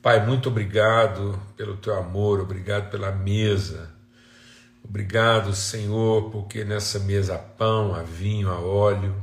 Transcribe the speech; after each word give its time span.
Pai, 0.00 0.24
muito 0.24 0.48
obrigado 0.48 1.40
pelo 1.56 1.76
teu 1.76 1.94
amor, 1.94 2.40
obrigado 2.40 2.88
pela 2.88 3.10
mesa. 3.10 3.90
Obrigado, 4.82 5.54
Senhor, 5.54 6.30
porque 6.30 6.64
nessa 6.64 7.00
mesa 7.00 7.34
há 7.34 7.38
pão, 7.38 7.94
há 7.94 8.02
vinho, 8.02 8.48
há 8.48 8.58
óleo, 8.60 9.14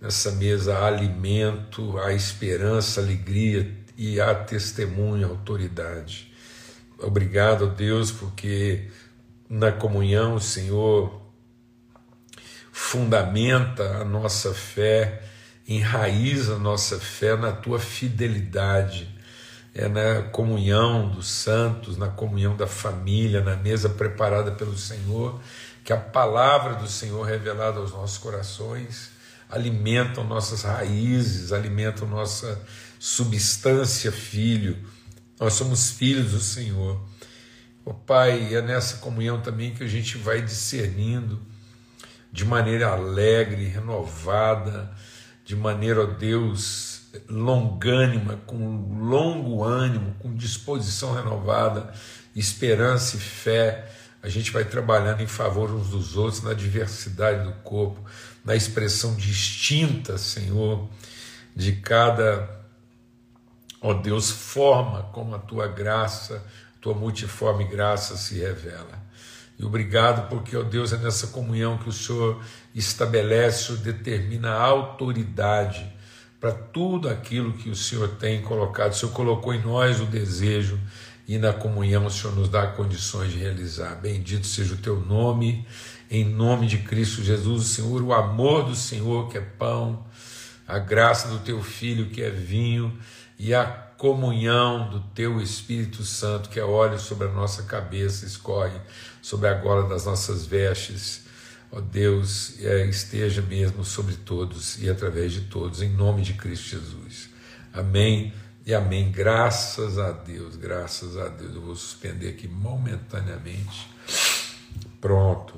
nessa 0.00 0.32
mesa 0.32 0.78
há 0.78 0.86
alimento, 0.86 1.98
há 1.98 2.12
esperança, 2.12 3.00
alegria 3.00 3.70
e 3.96 4.20
há 4.20 4.34
testemunho, 4.34 5.28
autoridade. 5.28 6.32
Obrigado, 6.98 7.68
Deus, 7.68 8.10
porque 8.10 8.90
na 9.48 9.70
comunhão 9.70 10.40
Senhor 10.40 11.22
fundamenta 12.72 13.98
a 13.98 14.04
nossa 14.04 14.52
fé, 14.54 15.22
enraiza 15.66 16.58
nossa 16.58 16.98
fé 16.98 17.36
na 17.36 17.52
tua 17.52 17.78
fidelidade. 17.78 19.08
É 19.74 19.88
na 19.88 20.22
comunhão 20.30 21.10
dos 21.10 21.28
santos, 21.28 21.96
na 21.98 22.08
comunhão 22.08 22.56
da 22.56 22.66
família, 22.66 23.42
na 23.42 23.56
mesa 23.56 23.90
preparada 23.90 24.52
pelo 24.52 24.76
Senhor, 24.76 25.38
que 25.84 25.92
a 25.92 25.98
palavra 25.98 26.74
do 26.76 26.88
Senhor 26.88 27.22
revelada 27.22 27.78
aos 27.78 27.92
nossos 27.92 28.16
corações 28.16 29.10
alimentam 29.48 30.24
nossas 30.24 30.62
raízes, 30.62 31.52
alimentam 31.52 32.08
nossa 32.08 32.60
substância, 32.98 34.10
filho. 34.10 34.76
Nós 35.38 35.52
somos 35.52 35.90
filhos 35.90 36.32
do 36.32 36.40
Senhor. 36.40 37.00
O 37.84 37.94
Pai, 37.94 38.54
é 38.54 38.62
nessa 38.62 38.96
comunhão 38.96 39.40
também 39.40 39.74
que 39.74 39.84
a 39.84 39.86
gente 39.86 40.18
vai 40.18 40.42
discernindo 40.42 41.40
de 42.32 42.44
maneira 42.44 42.88
alegre, 42.88 43.64
renovada, 43.64 44.92
de 45.46 45.56
maneira, 45.56 46.02
ó 46.02 46.06
Deus, 46.06 47.02
longânima, 47.26 48.36
com 48.44 48.98
longo 49.00 49.64
ânimo, 49.64 50.14
com 50.18 50.34
disposição 50.34 51.14
renovada, 51.14 51.90
esperança 52.34 53.16
e 53.16 53.20
fé. 53.20 53.90
A 54.22 54.28
gente 54.28 54.50
vai 54.50 54.64
trabalhando 54.64 55.22
em 55.22 55.26
favor 55.26 55.70
uns 55.70 55.88
dos 55.88 56.18
outros, 56.18 56.42
na 56.42 56.52
diversidade 56.52 57.44
do 57.44 57.52
corpo, 57.62 58.04
na 58.44 58.54
expressão 58.54 59.14
distinta, 59.14 60.18
Senhor, 60.18 60.86
de 61.54 61.72
cada, 61.72 62.50
ó 63.80 63.94
Deus, 63.94 64.30
forma 64.30 65.04
como 65.04 65.34
a 65.34 65.38
tua 65.38 65.66
graça 65.66 66.44
tua 66.86 66.94
multiforme 66.94 67.64
graça 67.64 68.16
se 68.16 68.38
revela. 68.38 69.05
E 69.58 69.64
obrigado 69.64 70.28
porque, 70.28 70.56
ó 70.56 70.62
Deus, 70.62 70.92
é 70.92 70.98
nessa 70.98 71.28
comunhão 71.28 71.78
que 71.78 71.88
o 71.88 71.92
Senhor 71.92 72.42
estabelece 72.74 73.72
ou 73.72 73.78
determina 73.78 74.50
a 74.50 74.62
autoridade 74.62 75.90
para 76.38 76.52
tudo 76.52 77.08
aquilo 77.08 77.54
que 77.54 77.70
o 77.70 77.76
Senhor 77.76 78.08
tem 78.16 78.42
colocado. 78.42 78.92
O 78.92 78.94
Senhor 78.94 79.12
colocou 79.12 79.54
em 79.54 79.62
nós 79.62 80.00
o 80.00 80.04
desejo 80.04 80.78
e 81.26 81.38
na 81.38 81.52
comunhão 81.52 82.06
o 82.06 82.10
Senhor 82.10 82.36
nos 82.36 82.48
dá 82.48 82.66
condições 82.66 83.32
de 83.32 83.38
realizar. 83.38 83.96
Bendito 83.96 84.46
seja 84.46 84.74
o 84.74 84.78
teu 84.78 85.00
nome, 85.00 85.66
em 86.10 86.24
nome 86.24 86.66
de 86.66 86.78
Cristo 86.78 87.24
Jesus, 87.24 87.62
o 87.62 87.68
Senhor, 87.68 88.02
o 88.02 88.12
amor 88.12 88.64
do 88.64 88.76
Senhor 88.76 89.28
que 89.28 89.38
é 89.38 89.40
pão, 89.40 90.06
a 90.68 90.78
graça 90.78 91.28
do 91.28 91.38
teu 91.38 91.62
Filho 91.62 92.10
que 92.10 92.22
é 92.22 92.30
vinho 92.30 92.96
e 93.38 93.54
a 93.54 93.85
comunhão 93.96 94.90
do 94.90 95.00
teu 95.14 95.40
Espírito 95.40 96.02
Santo, 96.04 96.48
que 96.48 96.60
é 96.60 96.64
óleo 96.64 96.98
sobre 96.98 97.28
a 97.28 97.30
nossa 97.30 97.62
cabeça, 97.62 98.26
escorre 98.26 98.78
sobre 99.22 99.48
a 99.48 99.54
gola 99.54 99.88
das 99.88 100.04
nossas 100.04 100.44
vestes. 100.44 101.24
Ó 101.72 101.80
Deus, 101.80 102.60
é, 102.60 102.86
esteja 102.86 103.42
mesmo 103.42 103.84
sobre 103.84 104.14
todos 104.14 104.80
e 104.82 104.88
através 104.88 105.32
de 105.32 105.42
todos, 105.42 105.82
em 105.82 105.88
nome 105.88 106.22
de 106.22 106.34
Cristo 106.34 106.68
Jesus. 106.68 107.30
Amém 107.72 108.32
e 108.64 108.74
amém. 108.74 109.10
Graças 109.10 109.98
a 109.98 110.12
Deus, 110.12 110.56
graças 110.56 111.16
a 111.16 111.28
Deus. 111.28 111.54
Eu 111.54 111.62
vou 111.62 111.74
suspender 111.74 112.28
aqui 112.28 112.46
momentaneamente. 112.46 113.88
Pronto. 115.00 115.54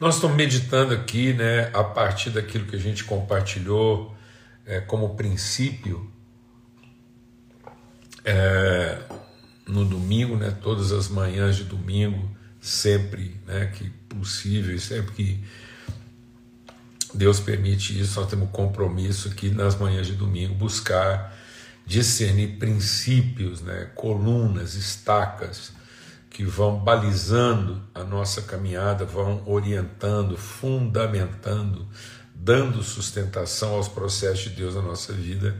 Nós 0.00 0.16
estamos 0.16 0.36
meditando 0.36 0.92
aqui, 0.92 1.32
né, 1.32 1.70
a 1.72 1.84
partir 1.84 2.30
daquilo 2.30 2.66
que 2.66 2.76
a 2.76 2.80
gente 2.80 3.04
compartilhou 3.04 4.14
é, 4.66 4.80
como 4.80 5.14
princípio 5.14 6.10
é, 8.24 9.02
no 9.66 9.84
domingo, 9.84 10.36
né, 10.36 10.56
todas 10.62 10.92
as 10.92 11.08
manhãs 11.08 11.56
de 11.56 11.64
domingo, 11.64 12.34
sempre 12.60 13.36
né, 13.46 13.66
que 13.66 13.90
possível, 14.08 14.78
sempre 14.78 15.12
que 15.12 15.44
Deus 17.12 17.38
permite 17.38 17.98
isso, 17.98 18.18
nós 18.18 18.28
temos 18.28 18.50
compromisso 18.50 19.28
aqui 19.28 19.50
nas 19.50 19.76
manhãs 19.76 20.06
de 20.06 20.14
domingo 20.14 20.54
buscar 20.54 21.36
discernir 21.86 22.58
princípios, 22.58 23.60
né, 23.60 23.90
colunas, 23.94 24.74
estacas 24.74 25.72
que 26.30 26.44
vão 26.44 26.80
balizando 26.80 27.80
a 27.94 28.02
nossa 28.02 28.42
caminhada, 28.42 29.04
vão 29.04 29.42
orientando, 29.46 30.36
fundamentando 30.36 31.86
dando 32.44 32.82
sustentação 32.82 33.72
aos 33.72 33.88
processos 33.88 34.44
de 34.44 34.50
Deus 34.50 34.74
na 34.74 34.82
nossa 34.82 35.14
vida. 35.14 35.56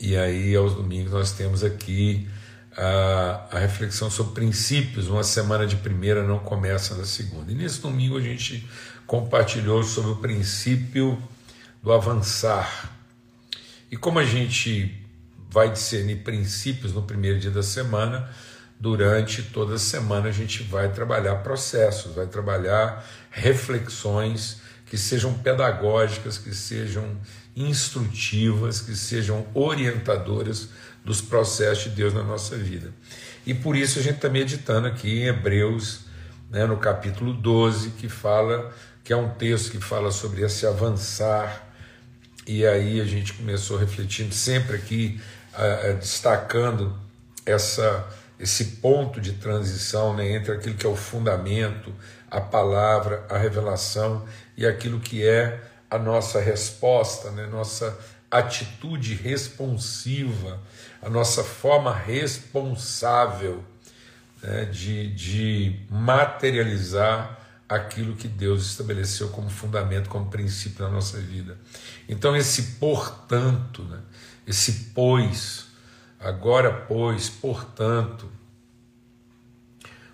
E 0.00 0.16
aí, 0.16 0.56
aos 0.56 0.74
domingos, 0.74 1.12
nós 1.12 1.32
temos 1.32 1.62
aqui 1.62 2.26
a, 2.74 3.48
a, 3.52 3.58
reflexão 3.58 4.10
sobre 4.10 4.32
princípios. 4.32 5.08
Uma 5.08 5.22
semana 5.22 5.66
de 5.66 5.76
primeira 5.76 6.26
não 6.26 6.38
começa 6.38 6.94
na 6.94 7.04
segunda. 7.04 7.52
E 7.52 7.54
nesse 7.54 7.82
domingo 7.82 8.16
a 8.16 8.20
gente 8.20 8.66
compartilhou 9.06 9.82
sobre 9.82 10.12
o 10.12 10.16
princípio 10.16 11.22
do 11.82 11.92
avançar. 11.92 12.96
E 13.90 13.96
como 13.96 14.18
a 14.18 14.24
gente 14.24 15.06
vai 15.50 15.70
discernir 15.70 16.22
princípios 16.22 16.94
no 16.94 17.02
primeiro 17.02 17.38
dia 17.38 17.50
da 17.50 17.62
semana, 17.62 18.30
durante 18.78 19.42
toda 19.42 19.74
a 19.74 19.78
semana 19.78 20.28
a 20.28 20.32
gente 20.32 20.62
vai 20.62 20.90
trabalhar 20.90 21.36
processos, 21.36 22.14
vai 22.14 22.26
trabalhar 22.26 23.04
reflexões 23.30 24.62
que 24.90 24.98
sejam 24.98 25.32
pedagógicas, 25.32 26.36
que 26.36 26.52
sejam 26.52 27.16
instrutivas, 27.54 28.80
que 28.80 28.96
sejam 28.96 29.46
orientadoras 29.54 30.68
dos 31.04 31.20
processos 31.20 31.84
de 31.84 31.90
Deus 31.90 32.12
na 32.12 32.24
nossa 32.24 32.56
vida. 32.56 32.92
E 33.46 33.54
por 33.54 33.76
isso 33.76 34.00
a 34.00 34.02
gente 34.02 34.16
está 34.16 34.28
meditando 34.28 34.88
aqui 34.88 35.20
em 35.20 35.26
Hebreus, 35.28 36.00
né, 36.50 36.66
no 36.66 36.76
capítulo 36.76 37.32
12, 37.32 37.90
que 37.90 38.08
fala, 38.08 38.74
que 39.04 39.12
é 39.12 39.16
um 39.16 39.28
texto 39.28 39.70
que 39.70 39.80
fala 39.80 40.10
sobre 40.10 40.42
esse 40.42 40.66
avançar. 40.66 41.72
E 42.44 42.66
aí 42.66 43.00
a 43.00 43.04
gente 43.04 43.32
começou 43.34 43.78
refletindo 43.78 44.34
sempre 44.34 44.74
aqui, 44.74 45.20
destacando 46.00 46.98
essa, 47.46 48.08
esse 48.40 48.64
ponto 48.82 49.20
de 49.20 49.34
transição 49.34 50.16
né, 50.16 50.32
entre 50.34 50.50
aquilo 50.50 50.74
que 50.74 50.84
é 50.84 50.88
o 50.88 50.96
fundamento, 50.96 51.94
a 52.30 52.40
palavra, 52.40 53.26
a 53.28 53.36
revelação 53.36 54.24
e 54.56 54.66
aquilo 54.66 55.00
que 55.00 55.26
é 55.26 55.60
a 55.90 55.98
nossa 55.98 56.40
resposta, 56.40 57.30
né? 57.30 57.46
nossa 57.46 57.98
atitude 58.30 59.14
responsiva, 59.14 60.60
a 61.02 61.10
nossa 61.10 61.42
forma 61.42 61.92
responsável 61.92 63.64
né? 64.40 64.66
de, 64.66 65.12
de 65.12 65.80
materializar 65.90 67.38
aquilo 67.68 68.14
que 68.14 68.28
Deus 68.28 68.66
estabeleceu 68.66 69.28
como 69.28 69.50
fundamento, 69.50 70.08
como 70.08 70.30
princípio 70.30 70.84
na 70.84 70.90
nossa 70.90 71.18
vida. 71.18 71.58
Então, 72.08 72.36
esse 72.36 72.62
portanto, 72.78 73.82
né? 73.82 73.98
esse 74.46 74.90
pois, 74.94 75.66
agora 76.18 76.72
pois, 76.72 77.28
portanto, 77.28 78.30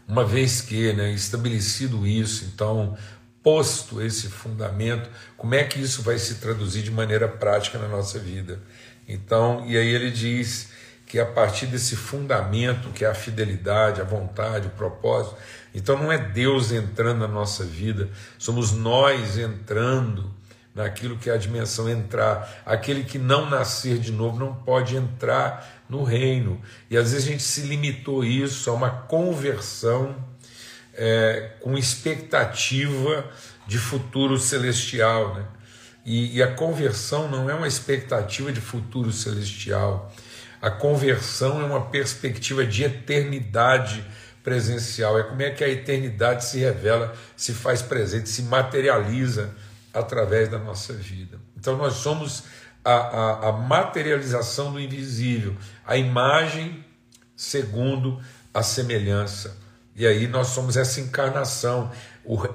uma 0.09 0.25
vez 0.25 0.61
que, 0.61 0.93
né, 0.93 1.11
estabelecido 1.13 2.07
isso, 2.07 2.45
então, 2.45 2.97
posto 3.43 4.01
esse 4.01 4.29
fundamento, 4.29 5.09
como 5.37 5.55
é 5.55 5.65
que 5.65 5.81
isso 5.81 6.03
vai 6.03 6.19
se 6.19 6.37
traduzir 6.37 6.83
de 6.83 6.91
maneira 6.91 7.29
prática 7.29 7.79
na 7.79 7.89
nossa 7.89 8.19
vida? 8.19 8.61
Então, 9.09 9.65
e 9.67 9.77
aí 9.77 9.89
ele 9.89 10.11
diz 10.11 10.71
que 11.07 11.21
a 11.21 11.27
partir 11.27 11.67
desse 11.67 11.95
fundamento, 11.95 12.91
que 12.91 13.05
é 13.05 13.09
a 13.09 13.15
fidelidade, 13.15 14.01
a 14.01 14.05
vontade, 14.05 14.67
o 14.67 14.71
propósito, 14.71 15.37
então 15.75 15.97
não 15.97 16.11
é 16.11 16.19
Deus 16.19 16.73
entrando 16.73 17.21
na 17.21 17.29
nossa 17.29 17.65
vida, 17.65 18.11
somos 18.39 18.73
nós 18.73 19.39
entrando 19.39 20.35
naquilo 20.75 21.17
que 21.17 21.31
é 21.31 21.33
a 21.33 21.39
dimensão 21.39 21.89
entrar. 21.89 22.63
Aquele 22.67 23.03
que 23.03 23.19
não 23.19 23.49
nascer 23.49 23.99
de 23.99 24.13
novo 24.13 24.39
não 24.39 24.55
pode 24.55 24.95
entrar 24.95 25.76
no 25.89 26.03
reino. 26.03 26.61
E 26.91 26.97
às 26.97 27.13
vezes 27.13 27.27
a 27.27 27.31
gente 27.31 27.43
se 27.43 27.63
limitou 27.63 28.25
isso 28.25 28.71
a 28.71 28.73
uma 28.73 28.91
conversão 28.91 30.17
é, 30.95 31.53
com 31.61 31.77
expectativa 31.77 33.29
de 33.67 33.79
futuro 33.79 34.39
celestial. 34.39 35.35
Né? 35.35 35.45
E, 36.05 36.37
e 36.37 36.43
a 36.43 36.53
conversão 36.53 37.29
não 37.29 37.51
é 37.51 37.55
uma 37.55 37.69
expectativa 37.69 38.53
de 38.53 38.61
futuro 38.61 39.13
celestial. 39.13 40.13
A 40.61 40.71
conversão 40.71 41.61
é 41.61 41.65
uma 41.65 41.87
perspectiva 41.87 42.65
de 42.65 42.85
eternidade 42.85 44.05
presencial. 44.43 45.19
É 45.19 45.25
como 45.25 45.43
é 45.43 45.51
que 45.51 45.63
a 45.63 45.69
eternidade 45.69 46.45
se 46.45 46.59
revela, 46.59 47.15
se 47.37 47.53
faz 47.53 47.83
presente, 47.83 48.29
se 48.29 48.43
materializa 48.43 49.55
através 49.93 50.49
da 50.49 50.59
nossa 50.59 50.93
vida. 50.93 51.39
Então 51.57 51.77
nós 51.77 51.95
somos 51.95 52.45
a, 52.87 52.95
a, 52.95 53.49
a 53.49 53.53
materialização 53.53 54.73
do 54.73 54.81
invisível, 54.81 55.57
a 55.85 55.97
imagem 55.97 56.85
segundo 57.35 58.21
a 58.55 58.63
semelhança. 58.63 59.59
E 59.97 60.07
aí 60.07 60.29
nós 60.29 60.49
somos 60.49 60.77
essa 60.77 61.01
encarnação, 61.01 61.91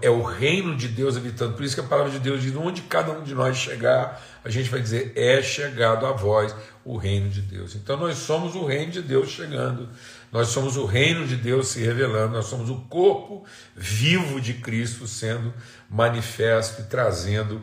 é 0.01 0.09
o 0.09 0.21
reino 0.21 0.75
de 0.75 0.87
Deus 0.87 1.17
habitando. 1.17 1.55
Por 1.55 1.63
isso 1.63 1.75
que 1.75 1.81
a 1.81 1.85
palavra 1.85 2.11
de 2.11 2.19
Deus 2.19 2.41
diz: 2.41 2.55
onde 2.55 2.83
cada 2.83 3.11
um 3.11 3.23
de 3.23 3.33
nós 3.33 3.57
chegar, 3.57 4.21
a 4.43 4.49
gente 4.49 4.69
vai 4.69 4.79
dizer: 4.79 5.11
é 5.15 5.41
chegado 5.41 6.05
a 6.05 6.11
vós 6.11 6.55
o 6.85 6.95
reino 6.97 7.29
de 7.29 7.41
Deus. 7.41 7.75
Então 7.75 7.97
nós 7.97 8.17
somos 8.17 8.55
o 8.55 8.65
reino 8.65 8.91
de 8.91 9.01
Deus 9.01 9.29
chegando, 9.29 9.89
nós 10.31 10.49
somos 10.49 10.77
o 10.77 10.85
reino 10.85 11.27
de 11.27 11.35
Deus 11.35 11.69
se 11.69 11.81
revelando, 11.81 12.35
nós 12.35 12.45
somos 12.45 12.69
o 12.69 12.75
corpo 12.81 13.43
vivo 13.75 14.39
de 14.39 14.53
Cristo 14.53 15.07
sendo 15.07 15.53
manifesto 15.89 16.81
e 16.81 16.85
trazendo 16.85 17.61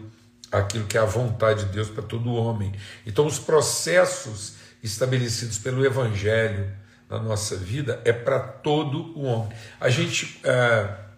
aquilo 0.51 0.87
que 0.87 0.97
é 0.97 1.01
a 1.01 1.05
vontade 1.05 1.65
de 1.67 1.73
Deus 1.73 1.89
para 1.89 2.03
todo 2.03 2.33
homem. 2.33 2.73
Então 3.07 3.27
os 3.27 3.39
processos 3.39 4.55
estabelecidos 4.83 5.59
pelo 5.59 5.85
Evangelho 5.85 6.71
na 7.09 7.19
nossa 7.19 7.57
vida 7.57 8.01
é 8.05 8.13
para 8.13 8.39
todo 8.39 9.17
o 9.19 9.25
homem. 9.25 9.57
A 9.81 9.89
gente. 9.89 10.41
É, 10.45 11.09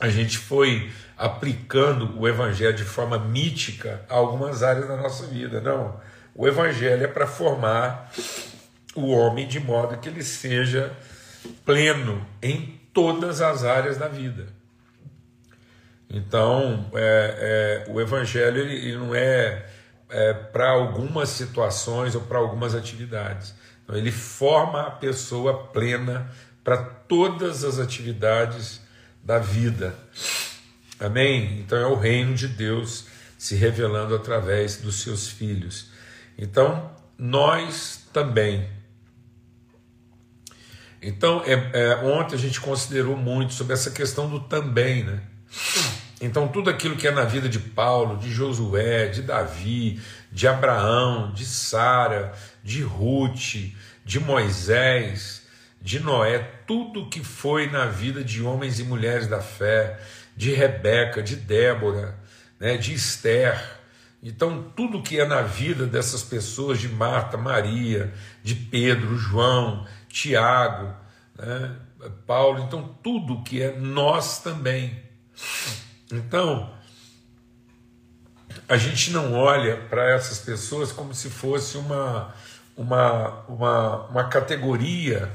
a 0.00 0.08
gente 0.08 0.38
foi 0.38 0.90
aplicando 1.14 2.18
o 2.18 2.26
Evangelho 2.26 2.74
de 2.74 2.84
forma 2.84 3.18
mítica 3.18 4.00
a 4.08 4.14
algumas 4.14 4.62
áreas 4.62 4.88
da 4.88 4.96
nossa 4.96 5.26
vida. 5.26 5.60
Não. 5.60 6.00
O 6.34 6.48
Evangelho 6.48 7.04
é 7.04 7.06
para 7.06 7.26
formar 7.26 8.10
o 8.94 9.10
homem 9.10 9.46
de 9.46 9.60
modo 9.60 9.98
que 9.98 10.08
ele 10.08 10.22
seja 10.22 10.96
pleno 11.66 12.26
em 12.42 12.80
todas 12.94 13.42
as 13.42 13.62
áreas 13.62 13.98
da 13.98 14.08
vida. 14.08 14.46
Então, 16.10 16.90
é, 16.94 17.84
é, 17.86 17.92
o 17.92 18.00
Evangelho 18.00 18.58
ele, 18.58 18.74
ele 18.74 18.96
não 18.96 19.14
é, 19.14 19.66
é 20.08 20.34
para 20.34 20.70
algumas 20.70 21.28
situações 21.28 22.16
ou 22.16 22.22
para 22.22 22.38
algumas 22.38 22.74
atividades. 22.74 23.54
Então, 23.84 23.96
ele 23.96 24.10
forma 24.10 24.82
a 24.82 24.90
pessoa 24.90 25.68
plena 25.68 26.28
para 26.64 26.78
todas 26.78 27.64
as 27.64 27.78
atividades 27.78 28.80
da 29.22 29.38
vida. 29.38 29.94
Amém? 30.98 31.60
Então 31.60 31.78
é 31.78 31.86
o 31.86 31.94
reino 31.94 32.34
de 32.34 32.46
Deus 32.46 33.06
se 33.38 33.54
revelando 33.54 34.14
através 34.14 34.76
dos 34.76 35.00
seus 35.00 35.28
filhos. 35.28 35.90
Então, 36.36 36.90
nós 37.16 38.06
também. 38.12 38.68
Então, 41.00 41.42
é, 41.46 41.70
é, 41.72 41.96
ontem 42.04 42.34
a 42.34 42.38
gente 42.38 42.60
considerou 42.60 43.16
muito 43.16 43.54
sobre 43.54 43.72
essa 43.72 43.90
questão 43.90 44.28
do 44.28 44.40
também, 44.40 45.04
né? 45.04 45.22
Então, 46.20 46.46
tudo 46.48 46.68
aquilo 46.68 46.96
que 46.96 47.08
é 47.08 47.10
na 47.10 47.24
vida 47.24 47.48
de 47.48 47.58
Paulo, 47.58 48.18
de 48.18 48.30
Josué, 48.30 49.08
de 49.08 49.22
Davi, 49.22 49.98
de 50.30 50.46
Abraão, 50.46 51.32
de 51.32 51.46
Sara, 51.46 52.34
de 52.62 52.82
Ruth, 52.82 53.72
de 54.04 54.20
Moisés, 54.20 55.46
de 55.80 55.98
Noé, 55.98 56.38
tudo 56.66 57.08
que 57.08 57.24
foi 57.24 57.70
na 57.70 57.86
vida 57.86 58.22
de 58.22 58.42
homens 58.42 58.78
e 58.78 58.84
mulheres 58.84 59.26
da 59.28 59.40
fé, 59.40 59.98
de 60.36 60.52
Rebeca, 60.52 61.22
de 61.22 61.36
Débora, 61.36 62.18
né, 62.58 62.76
de 62.76 62.92
Esther. 62.92 63.58
Então, 64.22 64.70
tudo 64.76 65.02
que 65.02 65.18
é 65.18 65.24
na 65.24 65.40
vida 65.40 65.86
dessas 65.86 66.22
pessoas, 66.22 66.78
de 66.78 66.88
Marta, 66.88 67.38
Maria, 67.38 68.12
de 68.42 68.54
Pedro, 68.54 69.16
João, 69.16 69.86
Tiago, 70.06 70.94
né, 71.38 71.76
Paulo, 72.26 72.62
então, 72.62 72.94
tudo 73.02 73.42
que 73.42 73.62
é 73.62 73.74
nós 73.78 74.42
também. 74.42 75.02
Então, 76.12 76.72
a 78.68 78.76
gente 78.76 79.10
não 79.10 79.34
olha 79.34 79.76
para 79.88 80.10
essas 80.10 80.38
pessoas 80.38 80.92
como 80.92 81.14
se 81.14 81.30
fosse 81.30 81.76
uma, 81.76 82.34
uma, 82.76 83.44
uma, 83.48 84.06
uma 84.06 84.24
categoria 84.28 85.30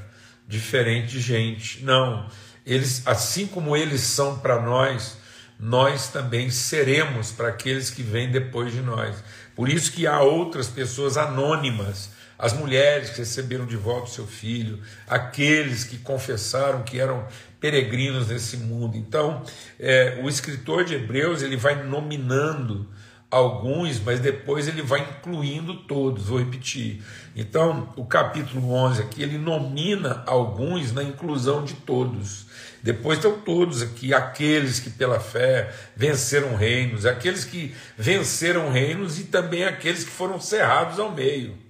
diferente 0.47 1.07
de 1.07 1.21
gente. 1.21 1.83
Não, 1.83 2.29
eles, 2.65 3.05
assim 3.05 3.47
como 3.47 3.75
eles 3.75 4.01
são 4.01 4.39
para 4.39 4.61
nós, 4.61 5.17
nós 5.59 6.09
também 6.09 6.49
seremos 6.49 7.31
para 7.31 7.49
aqueles 7.49 7.89
que 7.89 8.03
vêm 8.03 8.31
depois 8.31 8.73
de 8.73 8.81
nós. 8.81 9.23
Por 9.55 9.69
isso 9.69 9.91
que 9.91 10.05
há 10.05 10.19
outras 10.21 10.67
pessoas 10.67 11.17
anônimas, 11.17 12.09
as 12.37 12.53
mulheres 12.53 13.11
que 13.11 13.19
receberam 13.19 13.65
de 13.65 13.77
volta 13.77 14.07
o 14.07 14.13
seu 14.13 14.27
filho, 14.27 14.79
aqueles 15.07 15.83
que 15.83 15.97
confessaram 15.97 16.83
que 16.83 16.99
eram 16.99 17.25
peregrinos 17.59 18.27
nesse 18.27 18.57
mundo. 18.57 18.97
Então, 18.97 19.43
é, 19.79 20.19
o 20.21 20.29
escritor 20.29 20.83
de 20.83 20.95
Hebreus 20.95 21.41
ele 21.41 21.57
vai 21.57 21.83
nominando 21.83 22.87
alguns, 23.31 23.99
mas 23.99 24.19
depois 24.19 24.67
ele 24.67 24.81
vai 24.81 25.01
incluindo 25.01 25.75
todos, 25.83 26.27
vou 26.27 26.39
repetir. 26.39 27.03
Então, 27.35 27.89
o 27.97 28.05
capítulo 28.05 28.71
11 28.71 29.01
aqui, 29.01 29.23
ele 29.23 29.37
nomina 29.37 30.23
alguns 30.25 30.93
na 30.93 31.03
inclusão 31.03 31.63
de 31.65 31.73
todos. 31.73 32.45
Depois 32.81 33.17
estão 33.17 33.39
todos 33.39 33.81
aqui, 33.81 34.13
aqueles 34.13 34.79
que 34.79 34.91
pela 34.91 35.19
fé 35.19 35.73
venceram 35.95 36.55
reinos, 36.55 37.05
aqueles 37.05 37.43
que 37.43 37.73
venceram 37.97 38.69
reinos 38.69 39.19
e 39.19 39.23
também 39.23 39.65
aqueles 39.65 40.03
que 40.03 40.11
foram 40.11 40.39
cerrados 40.39 40.99
ao 40.99 41.11
meio. 41.11 41.64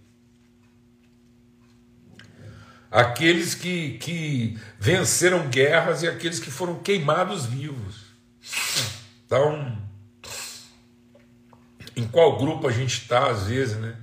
Aqueles 2.96 3.54
que, 3.54 3.98
que 3.98 4.58
venceram 4.80 5.50
guerras 5.50 6.02
e 6.02 6.08
aqueles 6.08 6.40
que 6.40 6.50
foram 6.50 6.76
queimados 6.76 7.46
vivos. 7.46 8.06
Então, 9.26 9.78
em 11.94 12.08
qual 12.08 12.38
grupo 12.38 12.70
a 12.70 12.72
gente 12.72 13.02
está, 13.02 13.30
às 13.30 13.48
vezes, 13.48 13.76
né? 13.76 13.98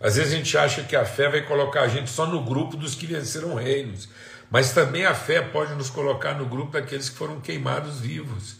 Às 0.00 0.16
vezes 0.16 0.32
a 0.32 0.36
gente 0.36 0.56
acha 0.56 0.82
que 0.82 0.96
a 0.96 1.04
fé 1.04 1.28
vai 1.28 1.42
colocar 1.42 1.82
a 1.82 1.88
gente 1.88 2.08
só 2.08 2.26
no 2.26 2.42
grupo 2.42 2.78
dos 2.78 2.94
que 2.94 3.04
venceram 3.04 3.56
reinos, 3.56 4.08
mas 4.50 4.72
também 4.72 5.04
a 5.04 5.14
fé 5.14 5.42
pode 5.42 5.74
nos 5.74 5.90
colocar 5.90 6.32
no 6.32 6.46
grupo 6.46 6.72
daqueles 6.72 7.10
que 7.10 7.16
foram 7.16 7.42
queimados 7.42 8.00
vivos. 8.00 8.56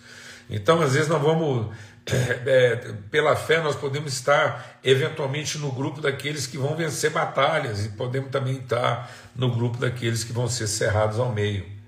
Então, 0.51 0.83
às 0.83 0.93
vezes, 0.93 1.09
nós 1.09 1.23
vamos, 1.23 1.75
é, 2.07 2.41
é, 2.47 2.77
pela 3.11 3.37
fé, 3.37 3.61
nós 3.63 3.77
podemos 3.77 4.13
estar 4.13 4.79
eventualmente 4.83 5.59
no 5.59 5.71
grupo 5.71 6.01
daqueles 6.01 6.47
que 6.47 6.59
vão 6.59 6.75
vencer 6.75 7.11
batalhas, 7.11 7.85
e 7.85 7.91
podemos 7.91 8.31
também 8.31 8.57
estar 8.59 9.11
no 9.35 9.51
grupo 9.55 9.79
daqueles 9.79 10.25
que 10.25 10.33
vão 10.33 10.49
ser 10.49 10.67
cerrados 10.67 11.19
ao 11.19 11.33
meio 11.33 11.81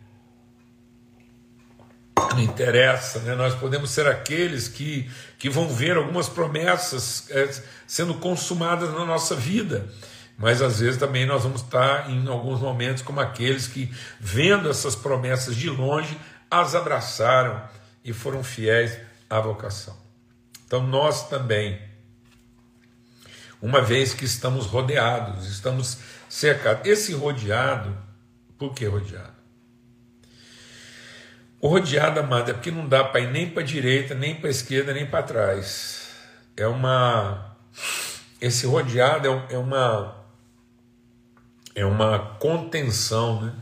não 2.34 2.42
interessa, 2.42 3.18
né? 3.20 3.34
nós 3.34 3.54
podemos 3.54 3.90
ser 3.90 4.06
aqueles 4.06 4.68
que, 4.68 5.10
que 5.38 5.48
vão 5.48 5.68
ver 5.68 5.96
algumas 5.96 6.28
promessas 6.28 7.26
é, 7.30 7.48
sendo 7.86 8.14
consumadas 8.14 8.92
na 8.92 9.04
nossa 9.04 9.34
vida, 9.34 9.88
mas 10.38 10.62
às 10.62 10.81
vezes 10.81 10.98
também 10.98 11.26
nós 11.26 11.42
vamos 11.42 11.62
estar 11.62 12.10
em 12.10 12.26
alguns 12.28 12.60
momentos 12.60 13.02
como 13.02 13.20
aqueles 13.20 13.66
que, 13.66 13.92
vendo 14.19 14.69
essas 14.69 14.94
promessas 14.94 15.54
de 15.54 15.69
longe, 15.69 16.19
as 16.50 16.74
abraçaram 16.74 17.62
e 18.04 18.12
foram 18.12 18.42
fiéis 18.42 18.98
à 19.28 19.40
vocação. 19.40 20.01
Então 20.72 20.86
nós 20.86 21.29
também, 21.29 21.79
uma 23.60 23.82
vez 23.82 24.14
que 24.14 24.24
estamos 24.24 24.64
rodeados, 24.64 25.46
estamos 25.46 25.98
cercados, 26.31 26.88
esse 26.88 27.12
rodeado, 27.12 27.94
por 28.56 28.72
que 28.72 28.86
rodeado? 28.86 29.34
O 31.60 31.69
rodeado, 31.69 32.20
amado, 32.20 32.52
é 32.52 32.55
porque 32.55 32.70
não 32.70 32.88
dá 32.88 33.05
para 33.05 33.20
ir 33.20 33.31
nem 33.31 33.50
para 33.50 33.62
a 33.62 33.67
direita, 33.67 34.14
nem 34.14 34.34
para 34.34 34.48
a 34.48 34.50
esquerda, 34.50 34.94
nem 34.94 35.05
para 35.05 35.22
trás. 35.22 36.08
É 36.56 36.67
uma. 36.67 37.55
Esse 38.41 38.64
rodeado 38.64 39.29
é, 39.29 39.55
é 39.55 39.58
uma. 39.58 40.24
É 41.74 41.84
uma 41.84 42.19
contenção, 42.36 43.43
né? 43.43 43.52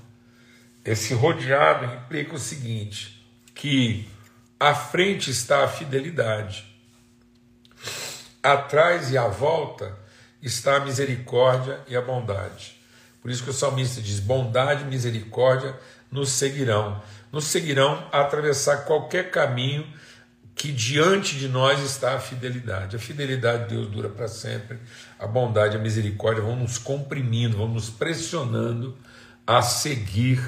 Esse 0.85 1.13
rodeado 1.13 1.87
implica 1.87 2.37
o 2.37 2.39
seguinte: 2.39 3.21
que 3.53 4.09
à 4.61 4.73
frente 4.77 5.29
está 5.29 5.65
a 5.65 5.69
fidelidade, 5.69 6.70
atrás 8.43 9.11
e 9.11 9.19
à 9.19 9.27
volta 9.27 9.97
está 10.43 10.77
a 10.77 10.81
misericórdia 10.81 11.81
e 11.89 11.97
a 11.97 12.01
bondade. 12.01 12.81
Por 13.21 13.31
isso 13.31 13.45
que 13.45 13.51
o 13.51 13.55
salmista 13.55 14.01
diz: 14.01 14.21
bondade 14.21 14.83
e 14.83 14.87
misericórdia 14.87 15.75
nos 16.11 16.31
seguirão 16.31 17.01
nos 17.33 17.45
seguirão 17.45 18.09
a 18.11 18.23
atravessar 18.23 18.85
qualquer 18.85 19.31
caminho 19.31 19.87
que 20.55 20.73
diante 20.73 21.37
de 21.37 21.49
nós 21.49 21.81
está 21.81 22.15
a 22.15 22.21
fidelidade. 22.21 22.97
A 22.97 22.99
fidelidade 22.99 23.65
de 23.65 23.77
Deus 23.77 23.87
dura 23.89 24.09
para 24.09 24.29
sempre, 24.29 24.79
a 25.19 25.27
bondade 25.27 25.77
e 25.77 25.81
a 25.81 25.83
misericórdia 25.83 26.43
vão 26.43 26.57
nos 26.57 26.77
comprimindo, 26.77 27.57
vão 27.57 27.69
nos 27.69 27.89
pressionando 27.89 28.97
a 29.47 29.63
seguir 29.63 30.41